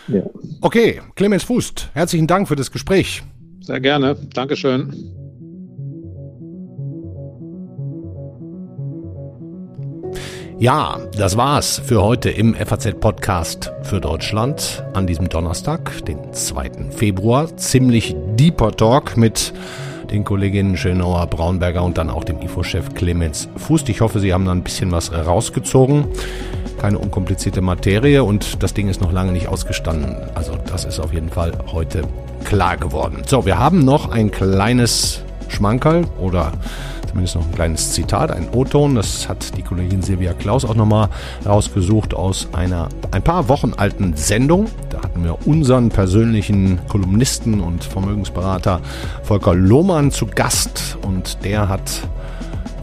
Ja. 0.07 0.23
Okay, 0.61 1.01
Clemens 1.15 1.43
Fußt, 1.43 1.89
herzlichen 1.93 2.27
Dank 2.27 2.47
für 2.47 2.55
das 2.55 2.71
Gespräch. 2.71 3.23
Sehr 3.59 3.81
gerne. 3.81 4.15
Dankeschön. 4.33 5.26
Ja, 10.59 10.97
das 11.15 11.37
war's 11.37 11.79
für 11.85 12.01
heute 12.01 12.31
im 12.31 12.55
FAZ-Podcast 12.55 13.71
für 13.83 14.01
Deutschland 14.01 14.83
an 14.93 15.05
diesem 15.05 15.29
Donnerstag, 15.29 16.03
den 16.05 16.33
2. 16.33 16.71
Februar. 16.89 17.55
Ziemlich 17.57 18.15
deeper 18.33 18.71
Talk 18.71 19.17
mit 19.17 19.53
den 20.09 20.23
Kolleginnen 20.23 20.75
Schönauer, 20.75 21.27
Braunberger 21.27 21.83
und 21.83 21.99
dann 21.99 22.09
auch 22.09 22.23
dem 22.23 22.41
IFO-Chef 22.41 22.95
Clemens 22.95 23.49
Fußt. 23.55 23.87
Ich 23.89 24.01
hoffe, 24.01 24.19
Sie 24.19 24.33
haben 24.33 24.45
da 24.45 24.51
ein 24.51 24.63
bisschen 24.63 24.91
was 24.91 25.13
rausgezogen. 25.13 26.05
Keine 26.79 26.97
unkomplizierte 26.97 27.61
Materie 27.61 28.23
und 28.23 28.63
das 28.63 28.73
Ding 28.73 28.89
ist 28.89 28.99
noch 28.99 29.11
lange 29.11 29.33
nicht 29.33 29.49
ausgestanden. 29.49 30.15
Also 30.33 30.57
das 30.65 30.85
ist 30.85 30.99
auf 30.99 31.13
jeden 31.13 31.29
Fall 31.29 31.51
heute 31.71 32.01
klar 32.45 32.77
geworden. 32.77 33.21
So, 33.27 33.45
wir 33.45 33.59
haben 33.59 33.85
noch 33.85 34.09
ein 34.09 34.31
kleines 34.31 35.21
Schmankerl 35.49 36.05
oder 36.19 36.53
Zumindest 37.07 37.35
noch 37.35 37.45
ein 37.45 37.53
kleines 37.53 37.93
Zitat, 37.93 38.31
ein 38.31 38.49
O-Ton. 38.51 38.95
Das 38.95 39.29
hat 39.29 39.57
die 39.57 39.61
Kollegin 39.61 40.01
Silvia 40.01 40.33
Klaus 40.33 40.65
auch 40.65 40.75
nochmal 40.75 41.09
rausgesucht 41.45 42.13
aus 42.13 42.49
einer 42.53 42.89
ein 43.11 43.23
paar 43.23 43.49
Wochen 43.49 43.73
alten 43.75 44.15
Sendung. 44.15 44.67
Da 44.89 45.01
hatten 45.01 45.23
wir 45.23 45.47
unseren 45.47 45.89
persönlichen 45.89 46.79
Kolumnisten 46.87 47.61
und 47.61 47.83
Vermögensberater 47.83 48.81
Volker 49.23 49.55
Lohmann 49.55 50.11
zu 50.11 50.25
Gast 50.25 50.97
und 51.05 51.43
der 51.43 51.69
hat 51.69 52.07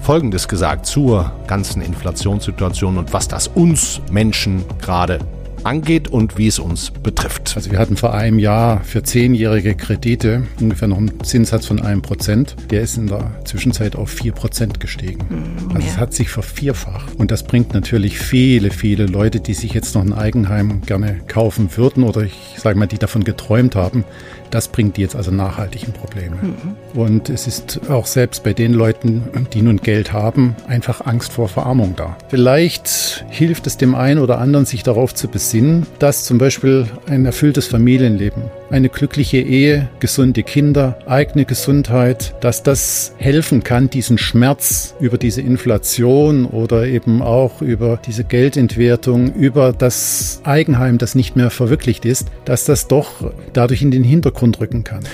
Folgendes 0.01 0.49
gesagt 0.49 0.85
zur 0.87 1.33
ganzen 1.47 1.81
Inflationssituation 1.81 2.99
und 2.99 3.13
was 3.13 3.27
das 3.29 3.49
uns 3.49 4.03
Menschen 4.11 4.65
gerade 4.81 5.19
angeht 5.65 6.09
und 6.09 6.39
wie 6.39 6.47
es 6.47 6.59
uns 6.59 6.91
betrifft. 6.91 7.53
Also 7.57 7.71
wir 7.71 7.79
hatten 7.79 7.97
vor 7.97 8.15
einem 8.15 8.39
Jahr 8.39 8.83
für 8.85 9.03
zehnjährige 9.03 9.75
Kredite 9.75 10.43
ungefähr 10.61 10.89
noch 10.89 10.99
einen 10.99 11.23
Zinssatz 11.23 11.67
von 11.67 11.81
einem 11.81 12.03
Prozent. 12.03 12.57
Der 12.71 12.83
ist 12.83 12.97
in 12.97 13.07
der 13.07 13.31
Zwischenzeit 13.45 13.97
auf 13.97 14.11
vier 14.11 14.33
Prozent 14.33 14.81
gestiegen. 14.81 15.25
Mhm, 15.29 15.75
also 15.75 15.87
es 15.87 15.99
hat 15.99 16.15
sich 16.15 16.29
vervierfacht. 16.29 17.15
Und 17.17 17.31
das 17.31 17.43
bringt 17.43 17.75
natürlich 17.75 18.19
viele, 18.19 18.71
viele 18.71 19.07
Leute, 19.07 19.41
die 19.41 19.55
sich 19.55 19.73
jetzt 19.73 19.95
noch 19.95 20.03
ein 20.03 20.13
Eigenheim 20.13 20.83
gerne 20.83 21.21
kaufen 21.27 21.77
würden 21.77 22.05
oder 22.05 22.23
ich 22.23 22.35
sage 22.59 22.79
mal, 22.79 22.87
die 22.87 22.99
davon 22.99 23.25
geträumt 23.25 23.75
haben, 23.75 24.05
das 24.51 24.69
bringt 24.69 24.97
die 24.97 25.01
jetzt 25.01 25.17
also 25.17 25.33
nachhaltig 25.33 25.85
in 25.85 25.93
Probleme. 25.93 26.37
Mhm. 26.37 26.99
Und 26.99 27.29
es 27.29 27.49
ist 27.49 27.81
auch 27.91 28.07
selbst 28.07 28.45
bei 28.45 28.53
den 28.53 28.73
Leuten, 28.73 29.25
die 29.53 29.63
nun 29.63 29.79
Geld 29.79 30.13
haben, 30.13 30.55
einfach 30.69 31.05
Angst 31.05 31.33
vor 31.33 31.49
Verarmung 31.49 31.95
da. 31.97 32.17
Vielleicht 32.29 33.25
hilft 33.31 33.67
es 33.67 33.77
dem 33.77 33.95
einen 33.95 34.21
oder 34.21 34.39
anderen, 34.39 34.65
sich 34.65 34.85
darauf 34.85 35.15
zu 35.15 35.27
besinnen, 35.27 35.54
dass 35.99 36.25
zum 36.25 36.39
Beispiel 36.39 36.87
ein 37.07 37.25
erfülltes 37.27 37.67
Familienleben, 37.69 38.45
eine 38.71 38.89
glückliche 38.89 39.39
Ehe, 39.39 39.89
gesunde 40.01 40.43
Kinder, 40.43 40.99
eigene 41.07 41.45
Gesundheit, 41.45 42.35
dass 42.41 42.63
das 42.63 43.15
helfen 43.19 43.63
kann, 43.63 43.89
diesen 43.89 44.19
Schmerz 44.19 44.95
über 44.99 45.17
diese 45.17 45.43
Inflation 45.43 46.45
oder 46.45 46.87
eben 46.87 47.23
auch 47.23 47.63
über 47.63 48.01
diese 48.05 48.25
Geldentwertung, 48.25 49.33
über 49.35 49.73
das 49.73 50.41
Eigenheim, 50.43 50.99
das 50.99 51.15
nicht 51.15 51.37
mehr 51.37 51.51
verwirklicht 51.51 52.05
ist, 52.05 52.29
dass 52.45 52.65
das 52.65 52.89
doch 52.89 53.33
dadurch 53.53 53.83
in 53.83 53.91
den 53.91 54.03
Hintergrund 54.05 54.61
rücken 54.61 54.83
kann. 54.83 55.05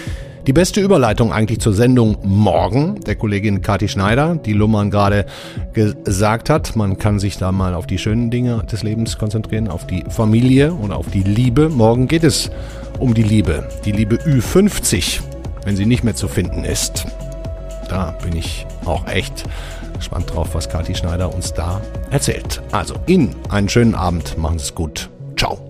Die 0.47 0.55
beste 0.55 0.81
Überleitung 0.81 1.33
eigentlich 1.33 1.61
zur 1.61 1.75
Sendung 1.75 2.17
morgen 2.23 3.01
der 3.01 3.15
Kollegin 3.15 3.61
Kathi 3.61 3.89
Schneider, 3.89 4.37
die 4.37 4.55
Lummern 4.55 4.91
gerade 4.91 5.27
gesagt 5.75 6.49
hat. 6.49 6.77
Man 6.77 6.97
kann 6.97 7.19
sich 7.19 7.37
da 7.37 7.53
mal 7.53 7.75
auf 7.75 7.87
die 7.87 7.99
schönen 7.99 8.31
Dinge 8.31 8.65
des 8.71 8.83
Lebens 8.83 9.19
konzentrieren, 9.19 9.69
auf 9.69 9.87
die 9.87 10.03
Familie 10.09 10.73
oder 10.73 10.97
auf 10.97 11.11
die 11.11 11.23
Liebe. 11.23 11.69
Morgen 11.69 12.09
geht 12.09 12.25
es 12.25 12.51
um 12.99 13.13
die 13.13 13.23
Liebe. 13.23 13.69
Die 13.85 13.93
Liebe 13.93 14.17
Ü50, 14.17 15.21
wenn 15.65 15.77
sie 15.77 15.87
nicht 15.87 16.05
mehr 16.05 16.17
zu 16.17 16.27
finden 16.27 16.65
ist. 16.65 17.05
Da 17.91 18.17
bin 18.23 18.35
ich 18.35 18.67
auch 18.87 19.07
echt 19.09 19.45
gespannt 19.95 20.35
drauf, 20.35 20.49
was 20.55 20.71
Kathi 20.71 20.95
Schneider 20.95 21.35
uns 21.35 21.53
da 21.53 21.83
erzählt. 22.11 22.63
Also 22.73 22.95
Ihnen 23.07 23.37
einen 23.51 23.69
schönen 23.69 23.95
Abend. 23.95 24.39
Machen 24.39 24.59
Sie 24.59 24.65
es 24.65 24.75
gut. 24.75 25.11
Ciao. 25.37 25.70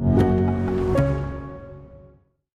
you 0.00 0.39